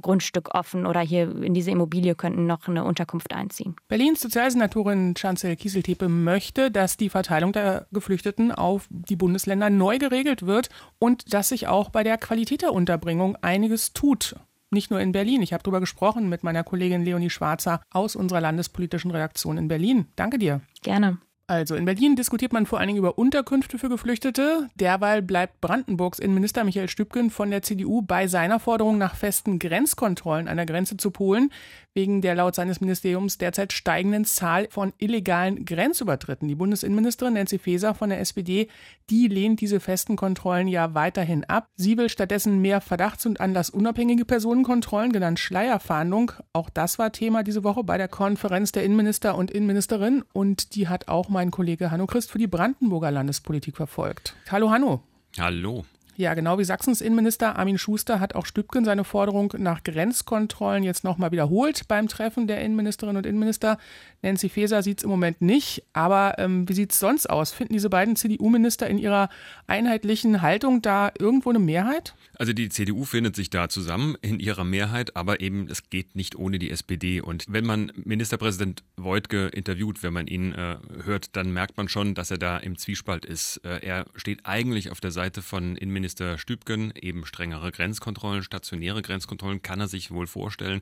Grundstück 0.01 0.55
offen 0.55 0.85
oder 0.85 1.01
hier 1.01 1.43
in 1.43 1.53
diese 1.53 1.71
Immobilie 1.71 2.15
könnten 2.15 2.45
noch 2.45 2.69
eine 2.69 2.85
Unterkunft 2.85 3.33
einziehen. 3.33 3.75
Berlins 3.89 4.21
Sozialsenatorin 4.21 5.15
Chancel 5.15 5.57
Kieseltepe 5.57 6.07
möchte, 6.07 6.71
dass 6.71 6.95
die 6.95 7.09
Verteilung 7.09 7.51
der 7.51 7.85
Geflüchteten 7.91 8.53
auf 8.53 8.87
die 8.89 9.17
Bundesländer 9.17 9.69
neu 9.69 9.97
geregelt 9.97 10.45
wird 10.45 10.69
und 10.99 11.33
dass 11.33 11.49
sich 11.49 11.67
auch 11.67 11.89
bei 11.89 12.03
der 12.03 12.17
Qualität 12.17 12.61
der 12.61 12.71
Unterbringung 12.71 13.35
einiges 13.41 13.91
tut 13.91 14.37
nicht 14.71 14.91
nur 14.91 14.99
in 14.99 15.11
Berlin. 15.11 15.41
Ich 15.41 15.53
habe 15.53 15.63
darüber 15.63 15.79
gesprochen 15.79 16.29
mit 16.29 16.43
meiner 16.43 16.63
Kollegin 16.63 17.03
Leonie 17.03 17.29
Schwarzer 17.29 17.81
aus 17.91 18.15
unserer 18.15 18.41
landespolitischen 18.41 19.11
Redaktion 19.11 19.57
in 19.57 19.67
Berlin. 19.67 20.07
Danke 20.15 20.37
dir. 20.37 20.61
Gerne. 20.81 21.17
Also 21.51 21.75
in 21.75 21.83
Berlin 21.83 22.15
diskutiert 22.15 22.53
man 22.53 22.65
vor 22.65 22.79
allen 22.79 22.87
Dingen 22.87 22.99
über 22.99 23.17
Unterkünfte 23.17 23.77
für 23.77 23.89
Geflüchtete. 23.89 24.69
Derweil 24.75 25.21
bleibt 25.21 25.59
Brandenburgs 25.59 26.17
Innenminister 26.17 26.63
Michael 26.63 26.87
Stübgen 26.87 27.29
von 27.29 27.51
der 27.51 27.61
CDU 27.61 28.01
bei 28.01 28.27
seiner 28.27 28.57
Forderung 28.57 28.97
nach 28.97 29.15
festen 29.15 29.59
Grenzkontrollen 29.59 30.47
an 30.47 30.55
der 30.55 30.65
Grenze 30.65 30.95
zu 30.95 31.11
Polen 31.11 31.51
wegen 31.93 32.21
der 32.21 32.35
laut 32.35 32.55
seines 32.55 32.81
Ministeriums 32.81 33.37
derzeit 33.37 33.73
steigenden 33.73 34.25
Zahl 34.25 34.67
von 34.69 34.93
illegalen 34.97 35.65
Grenzübertritten. 35.65 36.47
Die 36.47 36.55
Bundesinnenministerin 36.55 37.33
Nancy 37.33 37.59
Faeser 37.59 37.93
von 37.93 38.09
der 38.09 38.19
SPD, 38.19 38.67
die 39.09 39.27
lehnt 39.27 39.61
diese 39.61 39.79
festen 39.79 40.15
Kontrollen 40.15 40.67
ja 40.67 40.93
weiterhin 40.93 41.43
ab. 41.45 41.67
Sie 41.75 41.97
will 41.97 42.09
stattdessen 42.09 42.59
mehr 42.61 42.81
verdachts- 42.81 43.25
und 43.25 43.41
anlassunabhängige 43.41 44.25
Personenkontrollen, 44.25 45.11
genannt 45.11 45.39
Schleierfahndung. 45.39 46.31
Auch 46.53 46.69
das 46.69 46.99
war 46.99 47.11
Thema 47.11 47.43
diese 47.43 47.63
Woche 47.63 47.83
bei 47.83 47.97
der 47.97 48.07
Konferenz 48.07 48.71
der 48.71 48.83
Innenminister 48.83 49.35
und 49.35 49.51
Innenministerin 49.51 50.23
und 50.33 50.75
die 50.75 50.87
hat 50.87 51.07
auch 51.07 51.29
mein 51.29 51.51
Kollege 51.51 51.91
Hanno 51.91 52.07
Christ 52.07 52.31
für 52.31 52.39
die 52.39 52.47
Brandenburger 52.47 53.11
Landespolitik 53.11 53.75
verfolgt. 53.75 54.35
Hallo 54.49 54.71
Hanno. 54.71 55.03
Hallo. 55.37 55.85
Ja, 56.21 56.35
genau 56.35 56.59
wie 56.59 56.63
Sachsens 56.63 57.01
Innenminister 57.01 57.55
Armin 57.55 57.79
Schuster 57.79 58.19
hat 58.19 58.35
auch 58.35 58.45
Stübgen 58.45 58.85
seine 58.85 59.03
Forderung 59.03 59.55
nach 59.57 59.81
Grenzkontrollen 59.81 60.83
jetzt 60.83 61.03
nochmal 61.03 61.31
wiederholt 61.31 61.87
beim 61.87 62.07
Treffen 62.07 62.45
der 62.45 62.61
Innenministerinnen 62.61 63.17
und 63.17 63.25
Innenminister. 63.25 63.79
Nancy 64.21 64.47
Faeser 64.47 64.83
sieht 64.83 64.99
es 64.99 65.03
im 65.03 65.09
Moment 65.09 65.41
nicht, 65.41 65.83
aber 65.93 66.35
ähm, 66.37 66.69
wie 66.69 66.73
sieht 66.73 66.91
es 66.91 66.99
sonst 66.99 67.27
aus? 67.27 67.51
Finden 67.53 67.73
diese 67.73 67.89
beiden 67.89 68.15
CDU-Minister 68.15 68.87
in 68.87 68.99
ihrer 68.99 69.29
einheitlichen 69.65 70.43
Haltung 70.43 70.83
da 70.83 71.11
irgendwo 71.17 71.49
eine 71.49 71.57
Mehrheit? 71.57 72.13
Also 72.35 72.53
die 72.53 72.69
CDU 72.69 73.03
findet 73.03 73.35
sich 73.35 73.49
da 73.49 73.67
zusammen 73.67 74.15
in 74.21 74.39
ihrer 74.39 74.63
Mehrheit, 74.63 75.15
aber 75.15 75.41
eben 75.41 75.67
es 75.71 75.89
geht 75.89 76.15
nicht 76.15 76.35
ohne 76.35 76.59
die 76.59 76.69
SPD. 76.69 77.19
Und 77.19 77.45
wenn 77.49 77.65
man 77.65 77.91
Ministerpräsident 77.95 78.83
Wojtke 78.95 79.47
interviewt, 79.47 80.03
wenn 80.03 80.13
man 80.13 80.27
ihn 80.27 80.53
äh, 80.53 80.77
hört, 81.03 81.35
dann 81.35 81.51
merkt 81.51 81.77
man 81.77 81.89
schon, 81.89 82.13
dass 82.13 82.29
er 82.29 82.37
da 82.37 82.57
im 82.57 82.77
Zwiespalt 82.77 83.25
ist. 83.25 83.57
Äh, 83.65 83.79
er 83.83 84.05
steht 84.15 84.45
eigentlich 84.45 84.91
auf 84.91 84.99
der 84.99 85.11
Seite 85.11 85.41
von 85.41 85.75
Innenminister 85.75 86.10
Stübgen, 86.37 86.93
eben 86.99 87.25
strengere 87.25 87.71
Grenzkontrollen, 87.71 88.43
stationäre 88.43 89.01
Grenzkontrollen 89.01 89.61
kann 89.61 89.79
er 89.79 89.87
sich 89.87 90.11
wohl 90.11 90.27
vorstellen 90.27 90.81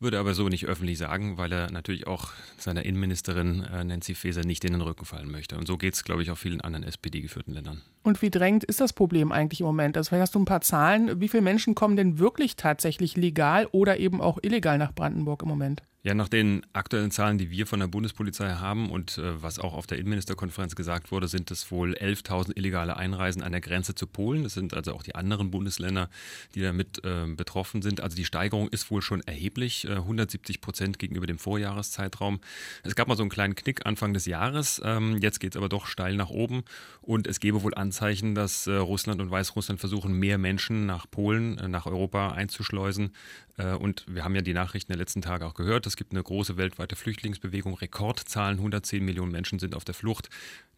würde 0.00 0.18
aber 0.18 0.34
so 0.34 0.48
nicht 0.48 0.66
öffentlich 0.66 0.98
sagen, 0.98 1.38
weil 1.38 1.52
er 1.52 1.70
natürlich 1.70 2.06
auch 2.06 2.30
seiner 2.56 2.84
Innenministerin 2.84 3.64
äh, 3.64 3.84
Nancy 3.84 4.14
Faeser 4.14 4.42
nicht 4.42 4.64
in 4.64 4.72
den 4.72 4.80
Rücken 4.80 5.04
fallen 5.04 5.30
möchte. 5.30 5.56
Und 5.56 5.66
so 5.66 5.76
geht 5.76 5.94
es, 5.94 6.04
glaube 6.04 6.22
ich, 6.22 6.30
auch 6.30 6.38
vielen 6.38 6.60
anderen 6.60 6.84
SPD-geführten 6.84 7.52
Ländern. 7.52 7.82
Und 8.02 8.22
wie 8.22 8.30
drängend 8.30 8.64
ist 8.64 8.80
das 8.80 8.92
Problem 8.92 9.32
eigentlich 9.32 9.60
im 9.60 9.66
Moment? 9.66 9.96
Also 9.96 10.08
vielleicht 10.08 10.22
hast 10.22 10.34
du 10.34 10.38
ein 10.38 10.44
paar 10.44 10.60
Zahlen. 10.60 11.20
Wie 11.20 11.28
viele 11.28 11.42
Menschen 11.42 11.74
kommen 11.74 11.96
denn 11.96 12.18
wirklich 12.18 12.56
tatsächlich 12.56 13.16
legal 13.16 13.66
oder 13.72 13.98
eben 13.98 14.20
auch 14.20 14.38
illegal 14.42 14.78
nach 14.78 14.92
Brandenburg 14.92 15.42
im 15.42 15.48
Moment? 15.48 15.82
Ja, 16.04 16.14
nach 16.14 16.28
den 16.28 16.64
aktuellen 16.72 17.10
Zahlen, 17.10 17.38
die 17.38 17.50
wir 17.50 17.66
von 17.66 17.80
der 17.80 17.88
Bundespolizei 17.88 18.50
haben 18.50 18.88
und 18.88 19.18
äh, 19.18 19.42
was 19.42 19.58
auch 19.58 19.74
auf 19.74 19.88
der 19.88 19.98
Innenministerkonferenz 19.98 20.76
gesagt 20.76 21.10
wurde, 21.10 21.26
sind 21.26 21.50
es 21.50 21.72
wohl 21.72 21.94
11.000 21.94 22.56
illegale 22.56 22.96
Einreisen 22.96 23.42
an 23.42 23.50
der 23.50 23.60
Grenze 23.60 23.96
zu 23.96 24.06
Polen. 24.06 24.44
Das 24.44 24.54
sind 24.54 24.74
also 24.74 24.92
auch 24.92 25.02
die 25.02 25.16
anderen 25.16 25.50
Bundesländer, 25.50 26.08
die 26.54 26.60
damit 26.60 27.04
äh, 27.04 27.26
betroffen 27.26 27.82
sind. 27.82 28.00
Also 28.00 28.14
die 28.14 28.24
Steigerung 28.24 28.68
ist 28.68 28.92
wohl 28.92 29.02
schon 29.02 29.22
erheblich, 29.22 29.88
äh, 29.88 29.96
170 29.96 30.60
Prozent 30.60 31.00
gegenüber 31.00 31.26
dem 31.26 31.38
Vorjahreszeitraum. 31.38 32.38
Es 32.84 32.94
gab 32.94 33.08
mal 33.08 33.16
so 33.16 33.24
einen 33.24 33.30
kleinen 33.30 33.56
Knick 33.56 33.84
Anfang 33.84 34.14
des 34.14 34.24
Jahres. 34.24 34.80
Ähm, 34.84 35.18
jetzt 35.20 35.40
geht 35.40 35.54
es 35.54 35.56
aber 35.56 35.68
doch 35.68 35.86
steil 35.86 36.14
nach 36.14 36.30
oben 36.30 36.62
und 37.02 37.26
es 37.26 37.40
gäbe 37.40 37.64
wohl 37.64 37.74
Anzeichen, 37.74 38.36
dass 38.36 38.68
äh, 38.68 38.74
Russland 38.74 39.20
und 39.20 39.32
Weißrussland 39.32 39.80
versuchen, 39.80 40.12
mehr 40.12 40.38
Menschen 40.38 40.86
nach 40.86 41.10
Polen, 41.10 41.58
äh, 41.58 41.66
nach 41.66 41.86
Europa 41.86 42.30
einzuschleusen. 42.30 43.10
Äh, 43.58 43.74
und 43.74 44.06
wir 44.08 44.24
haben 44.24 44.34
ja 44.34 44.42
die 44.42 44.54
Nachrichten 44.54 44.92
der 44.92 44.98
letzten 44.98 45.20
Tage 45.20 45.44
auch 45.44 45.54
gehört. 45.54 45.84
Es 45.88 45.96
gibt 45.96 46.12
eine 46.12 46.22
große 46.22 46.56
weltweite 46.56 46.96
Flüchtlingsbewegung. 46.96 47.74
Rekordzahlen, 47.74 48.58
110 48.58 49.04
Millionen 49.04 49.32
Menschen 49.32 49.58
sind 49.58 49.74
auf 49.74 49.84
der 49.84 49.94
Flucht. 49.94 50.28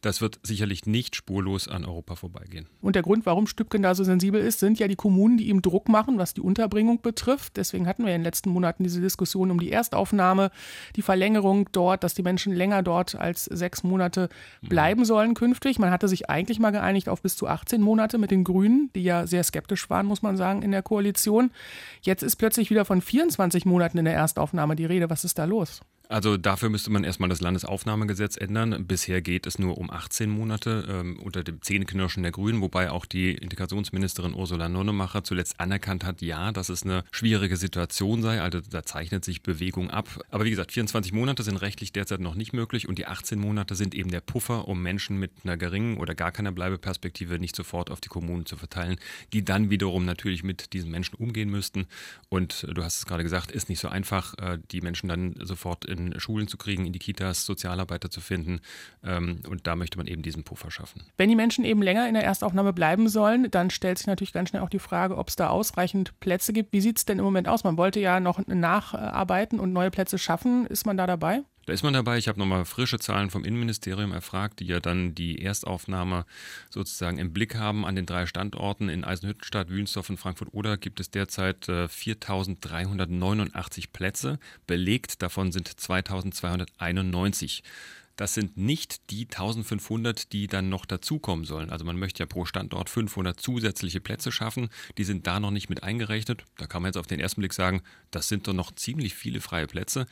Das 0.02 0.22
wird 0.22 0.40
sicherlich 0.42 0.86
nicht 0.86 1.14
spurlos 1.14 1.68
an 1.68 1.84
Europa 1.84 2.14
vorbeigehen. 2.14 2.66
Und 2.80 2.96
der 2.96 3.02
Grund, 3.02 3.26
warum 3.26 3.46
Stübken 3.46 3.82
da 3.82 3.94
so 3.94 4.02
sensibel 4.02 4.40
ist, 4.40 4.58
sind 4.58 4.78
ja 4.78 4.88
die 4.88 4.96
Kommunen, 4.96 5.36
die 5.36 5.48
ihm 5.48 5.60
Druck 5.60 5.90
machen, 5.90 6.16
was 6.16 6.32
die 6.32 6.40
Unterbringung 6.40 7.02
betrifft. 7.02 7.58
Deswegen 7.58 7.86
hatten 7.86 8.06
wir 8.06 8.14
in 8.14 8.20
den 8.20 8.24
letzten 8.24 8.48
Monaten 8.48 8.82
diese 8.82 9.02
Diskussion 9.02 9.50
um 9.50 9.60
die 9.60 9.70
Erstaufnahme, 9.70 10.52
die 10.96 11.02
Verlängerung 11.02 11.68
dort, 11.72 12.02
dass 12.02 12.14
die 12.14 12.22
Menschen 12.22 12.54
länger 12.54 12.82
dort 12.82 13.14
als 13.14 13.44
sechs 13.44 13.82
Monate 13.82 14.30
bleiben 14.62 15.04
sollen 15.04 15.34
künftig. 15.34 15.78
Man 15.78 15.90
hatte 15.90 16.08
sich 16.08 16.30
eigentlich 16.30 16.60
mal 16.60 16.70
geeinigt 16.70 17.10
auf 17.10 17.20
bis 17.20 17.36
zu 17.36 17.46
18 17.46 17.82
Monate 17.82 18.16
mit 18.16 18.30
den 18.30 18.44
Grünen, 18.44 18.88
die 18.94 19.02
ja 19.02 19.26
sehr 19.26 19.44
skeptisch 19.44 19.90
waren, 19.90 20.06
muss 20.06 20.22
man 20.22 20.38
sagen, 20.38 20.62
in 20.62 20.70
der 20.70 20.82
Koalition. 20.82 21.50
Jetzt 22.00 22.22
ist 22.22 22.36
plötzlich 22.36 22.70
wieder 22.70 22.86
von 22.86 23.02
24 23.02 23.66
Monaten 23.66 23.98
in 23.98 24.06
der 24.06 24.14
Erstaufnahme 24.14 24.76
die 24.76 24.86
Rede. 24.86 24.99
Was 25.08 25.24
ist 25.24 25.38
da 25.38 25.44
los? 25.44 25.80
Also 26.10 26.36
dafür 26.36 26.70
müsste 26.70 26.90
man 26.90 27.04
erstmal 27.04 27.28
das 27.28 27.40
Landesaufnahmegesetz 27.40 28.36
ändern. 28.36 28.84
Bisher 28.84 29.22
geht 29.22 29.46
es 29.46 29.60
nur 29.60 29.78
um 29.78 29.92
18 29.92 30.28
Monate 30.28 30.84
ähm, 30.90 31.20
unter 31.20 31.44
dem 31.44 31.62
Zähneknirschen 31.62 32.24
der 32.24 32.32
Grünen, 32.32 32.60
wobei 32.60 32.90
auch 32.90 33.06
die 33.06 33.30
Integrationsministerin 33.32 34.34
Ursula 34.34 34.68
Nonnemacher 34.68 35.22
zuletzt 35.22 35.60
anerkannt 35.60 36.04
hat, 36.04 36.20
ja, 36.20 36.50
dass 36.50 36.68
es 36.68 36.82
eine 36.82 37.04
schwierige 37.12 37.56
Situation 37.56 38.22
sei. 38.22 38.40
Also 38.40 38.60
da 38.60 38.82
zeichnet 38.82 39.24
sich 39.24 39.44
Bewegung 39.44 39.88
ab. 39.90 40.08
Aber 40.30 40.44
wie 40.44 40.50
gesagt, 40.50 40.72
24 40.72 41.12
Monate 41.12 41.44
sind 41.44 41.58
rechtlich 41.58 41.92
derzeit 41.92 42.18
noch 42.18 42.34
nicht 42.34 42.54
möglich 42.54 42.88
und 42.88 42.98
die 42.98 43.06
18 43.06 43.38
Monate 43.38 43.76
sind 43.76 43.94
eben 43.94 44.10
der 44.10 44.20
Puffer, 44.20 44.66
um 44.66 44.82
Menschen 44.82 45.16
mit 45.16 45.30
einer 45.44 45.56
geringen 45.56 45.96
oder 45.96 46.16
gar 46.16 46.32
keiner 46.32 46.50
Bleibeperspektive 46.50 47.38
nicht 47.38 47.54
sofort 47.54 47.88
auf 47.88 48.00
die 48.00 48.08
Kommunen 48.08 48.46
zu 48.46 48.56
verteilen, 48.56 48.96
die 49.32 49.44
dann 49.44 49.70
wiederum 49.70 50.06
natürlich 50.06 50.42
mit 50.42 50.72
diesen 50.72 50.90
Menschen 50.90 51.14
umgehen 51.14 51.50
müssten. 51.50 51.86
Und 52.28 52.66
du 52.68 52.82
hast 52.82 52.98
es 52.98 53.06
gerade 53.06 53.22
gesagt, 53.22 53.52
ist 53.52 53.68
nicht 53.68 53.78
so 53.78 53.86
einfach, 53.86 54.36
äh, 54.38 54.58
die 54.72 54.80
Menschen 54.80 55.08
dann 55.08 55.36
sofort 55.38 55.84
in 55.84 55.99
in 56.08 56.20
Schulen 56.20 56.48
zu 56.48 56.56
kriegen, 56.56 56.86
in 56.86 56.92
die 56.92 56.98
Kitas, 56.98 57.44
Sozialarbeiter 57.44 58.10
zu 58.10 58.20
finden. 58.20 58.60
Ähm, 59.04 59.40
und 59.48 59.66
da 59.66 59.76
möchte 59.76 59.98
man 59.98 60.06
eben 60.06 60.22
diesen 60.22 60.44
Puffer 60.44 60.70
schaffen. 60.70 61.02
Wenn 61.16 61.28
die 61.28 61.36
Menschen 61.36 61.64
eben 61.64 61.82
länger 61.82 62.08
in 62.08 62.14
der 62.14 62.24
Erstaufnahme 62.24 62.72
bleiben 62.72 63.08
sollen, 63.08 63.50
dann 63.50 63.70
stellt 63.70 63.98
sich 63.98 64.06
natürlich 64.06 64.32
ganz 64.32 64.50
schnell 64.50 64.62
auch 64.62 64.70
die 64.70 64.78
Frage, 64.78 65.16
ob 65.16 65.28
es 65.28 65.36
da 65.36 65.48
ausreichend 65.48 66.18
Plätze 66.20 66.52
gibt. 66.52 66.72
Wie 66.72 66.80
sieht 66.80 66.98
es 66.98 67.04
denn 67.04 67.18
im 67.18 67.24
Moment 67.24 67.48
aus? 67.48 67.64
Man 67.64 67.76
wollte 67.76 68.00
ja 68.00 68.20
noch 68.20 68.44
nacharbeiten 68.46 69.60
und 69.60 69.72
neue 69.72 69.90
Plätze 69.90 70.18
schaffen. 70.18 70.66
Ist 70.66 70.86
man 70.86 70.96
da 70.96 71.06
dabei? 71.06 71.42
Da 71.66 71.72
ist 71.72 71.82
man 71.82 71.92
dabei. 71.92 72.18
Ich 72.18 72.28
habe 72.28 72.38
nochmal 72.38 72.64
frische 72.64 72.98
Zahlen 72.98 73.30
vom 73.30 73.44
Innenministerium 73.44 74.12
erfragt, 74.12 74.60
die 74.60 74.66
ja 74.66 74.80
dann 74.80 75.14
die 75.14 75.42
Erstaufnahme 75.42 76.24
sozusagen 76.70 77.18
im 77.18 77.32
Blick 77.32 77.54
haben 77.54 77.84
an 77.84 77.96
den 77.96 78.06
drei 78.06 78.26
Standorten. 78.26 78.88
In 78.88 79.04
Eisenhüttenstadt, 79.04 79.68
Wünsdorf 79.68 80.10
und 80.10 80.18
Frankfurt-Oder 80.18 80.78
gibt 80.78 81.00
es 81.00 81.10
derzeit 81.10 81.68
4.389 81.68 83.78
äh, 83.78 83.86
Plätze. 83.92 84.38
Belegt 84.66 85.22
davon 85.22 85.52
sind 85.52 85.68
2.291. 85.68 87.62
Das 88.20 88.34
sind 88.34 88.58
nicht 88.58 89.10
die 89.10 89.22
1500, 89.22 90.34
die 90.34 90.46
dann 90.46 90.68
noch 90.68 90.84
dazukommen 90.84 91.46
sollen. 91.46 91.70
Also 91.70 91.86
man 91.86 91.98
möchte 91.98 92.22
ja 92.22 92.26
pro 92.26 92.44
Standort 92.44 92.90
500 92.90 93.40
zusätzliche 93.40 93.98
Plätze 93.98 94.30
schaffen. 94.30 94.68
Die 94.98 95.04
sind 95.04 95.26
da 95.26 95.40
noch 95.40 95.50
nicht 95.50 95.70
mit 95.70 95.84
eingerechnet. 95.84 96.44
Da 96.58 96.66
kann 96.66 96.82
man 96.82 96.90
jetzt 96.90 96.98
auf 96.98 97.06
den 97.06 97.18
ersten 97.18 97.40
Blick 97.40 97.54
sagen, 97.54 97.80
das 98.10 98.28
sind 98.28 98.46
doch 98.46 98.52
noch 98.52 98.72
ziemlich 98.72 99.14
viele 99.14 99.40
freie 99.40 99.66
Plätze. 99.66 100.06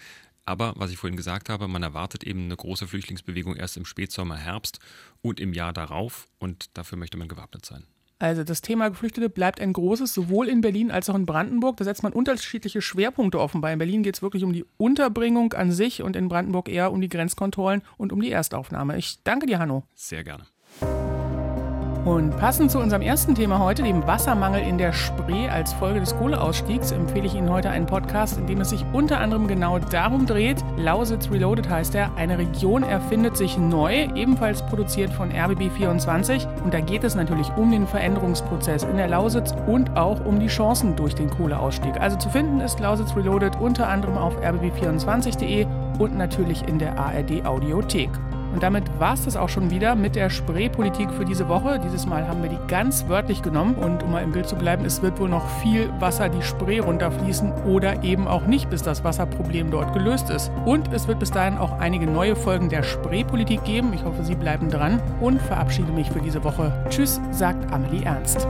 Aber 0.49 0.73
was 0.77 0.91
ich 0.91 0.97
vorhin 0.97 1.19
gesagt 1.19 1.51
habe, 1.51 1.69
man 1.69 1.83
erwartet 1.83 2.25
eben 2.25 2.45
eine 2.45 2.57
große 2.57 2.87
Flüchtlingsbewegung 2.87 3.55
erst 3.55 3.77
im 3.77 3.85
Spätsommer, 3.85 4.39
Herbst 4.39 4.79
und 5.21 5.41
im 5.41 5.53
Jahr 5.53 5.75
darauf. 5.75 6.27
Und 6.39 6.71
dafür 6.79 6.97
möchte 6.97 7.19
man 7.19 7.29
gewappnet 7.29 7.67
sein. 7.67 7.85
Also 8.19 8.45
das 8.45 8.63
Thema 8.63 8.89
Geflüchtete 8.89 9.29
bleibt 9.29 9.61
ein 9.61 9.75
großes, 9.75 10.15
sowohl 10.15 10.49
in 10.49 10.63
Berlin 10.63 10.91
als 10.91 11.11
auch 11.11 11.17
in 11.17 11.27
Brandenburg. 11.27 11.77
Da 11.77 11.85
setzt 11.85 12.03
man 12.03 12.15
unterschiedliche 12.15 12.81
Schwerpunkte 12.81 13.39
offenbar. 13.39 13.73
In 13.73 13.79
Berlin 13.79 14.03
geht 14.03 14.17
es 14.17 14.23
wirklich 14.23 14.43
um 14.43 14.55
die 14.55 14.65
Unterbringung 14.79 15.53
an 15.53 15.71
sich 15.71 16.03
und 16.03 16.17
in 16.17 16.29
Brandenburg 16.29 16.71
eher 16.71 16.93
um 16.93 17.03
die 17.03 17.11
Grenzkontrollen 17.11 17.83
und 17.99 18.11
um 18.11 18.23
die 18.23 18.31
Erstaufnahme. 18.31 18.97
Ich 18.97 19.23
danke 19.25 19.45
dir, 19.45 19.59
Hanno. 19.59 19.85
Sehr 19.95 20.25
gerne. 20.25 20.47
Und 22.05 22.37
passend 22.37 22.71
zu 22.71 22.79
unserem 22.79 23.03
ersten 23.03 23.35
Thema 23.35 23.59
heute, 23.59 23.83
dem 23.83 24.07
Wassermangel 24.07 24.63
in 24.63 24.79
der 24.79 24.93
Spree 24.93 25.49
als 25.49 25.73
Folge 25.75 26.01
des 26.01 26.17
Kohleausstiegs, 26.17 26.93
empfehle 26.93 27.27
ich 27.27 27.35
Ihnen 27.35 27.51
heute 27.51 27.71
einen 27.71 27.87
Podcast, 27.87 28.39
in 28.39 28.47
dem 28.47 28.61
es 28.61 28.71
sich 28.71 28.85
unter 28.93 29.21
anderem 29.21 29.47
genau 29.47 29.79
darum 29.79 30.25
dreht. 30.25 30.65
Lausitz 30.77 31.31
Reloaded 31.31 31.69
heißt 31.69 31.95
er. 31.95 32.11
Eine 32.17 32.39
Region 32.39 32.83
erfindet 32.83 33.37
sich 33.37 33.59
neu, 33.59 34.09
ebenfalls 34.15 34.65
produziert 34.67 35.13
von 35.13 35.31
RBB24. 35.33 36.47
Und 36.65 36.73
da 36.73 36.81
geht 36.81 37.05
es 37.05 37.15
natürlich 37.15 37.51
um 37.57 37.71
den 37.71 37.87
Veränderungsprozess 37.87 38.85
in 38.85 38.97
der 38.97 39.09
Lausitz 39.09 39.55
und 39.67 39.97
auch 39.97 40.25
um 40.25 40.41
die 40.41 40.47
Chancen 40.47 40.97
durch 40.97 41.15
den 41.15 41.29
Kohleausstieg. 41.29 42.01
Also 42.01 42.17
zu 42.17 42.31
finden 42.31 42.61
ist 42.61 42.81
Lausitz 42.81 43.15
Reloaded 43.17 43.57
unter 43.61 43.89
anderem 43.89 44.17
auf 44.17 44.37
rbb24.de 44.39 45.67
und 45.99 46.17
natürlich 46.17 46.67
in 46.67 46.79
der 46.79 46.99
ARD 46.99 47.45
Audiothek. 47.45 48.11
Und 48.53 48.63
damit 48.63 48.85
war 48.99 49.15
es 49.15 49.25
das 49.25 49.37
auch 49.37 49.49
schon 49.49 49.71
wieder 49.71 49.95
mit 49.95 50.17
der 50.17 50.31
Spreepolitik 50.31 51.11
für 51.11 51.25
diese 51.25 51.49
Woche. 51.49 51.81
Dieses 51.83 52.07
Mal 52.07 52.27
haben 52.27 52.43
wir 52.43 52.51
die 52.51 52.59
ganz 52.69 53.09
wörtlich 53.09 53.43
genommen. 53.43 53.75
Und 53.75 54.03
um 54.03 54.13
mal 54.13 54.23
im 54.23 54.33
Bild 54.33 54.49
zu 54.49 54.57
bleiben, 54.57 54.85
es 54.85 55.03
wird 55.03 55.19
wohl 55.21 55.29
noch 55.29 55.47
viel 55.61 55.91
Wasser 56.01 56.29
die 56.29 56.43
Spree 56.43 56.79
runterfließen 56.79 57.53
oder 57.65 58.03
eben 58.03 58.27
auch 58.27 58.47
nicht, 58.47 58.71
bis 58.71 58.83
das 58.83 59.05
Wasserproblem 59.05 59.71
dort 59.71 59.93
gelöst 59.93 60.31
ist. 60.31 60.51
Und 60.65 60.93
es 60.93 61.09
wird 61.09 61.19
bis 61.19 61.31
dahin 61.31 61.59
auch 61.59 61.79
einige 61.79 62.07
neue 62.07 62.37
Folgen 62.37 62.69
der 62.69 62.83
Spreepolitik 62.83 63.65
geben. 63.65 63.93
Ich 63.93 64.05
hoffe, 64.05 64.25
Sie 64.25 64.35
bleiben 64.35 64.71
dran 64.71 65.01
und 65.21 65.41
verabschiede 65.41 65.93
mich 65.93 66.11
für 66.11 66.21
diese 66.21 66.43
Woche. 66.45 66.73
Tschüss, 66.89 67.21
sagt 67.31 67.73
Amelie 67.73 68.05
Ernst. 68.05 68.47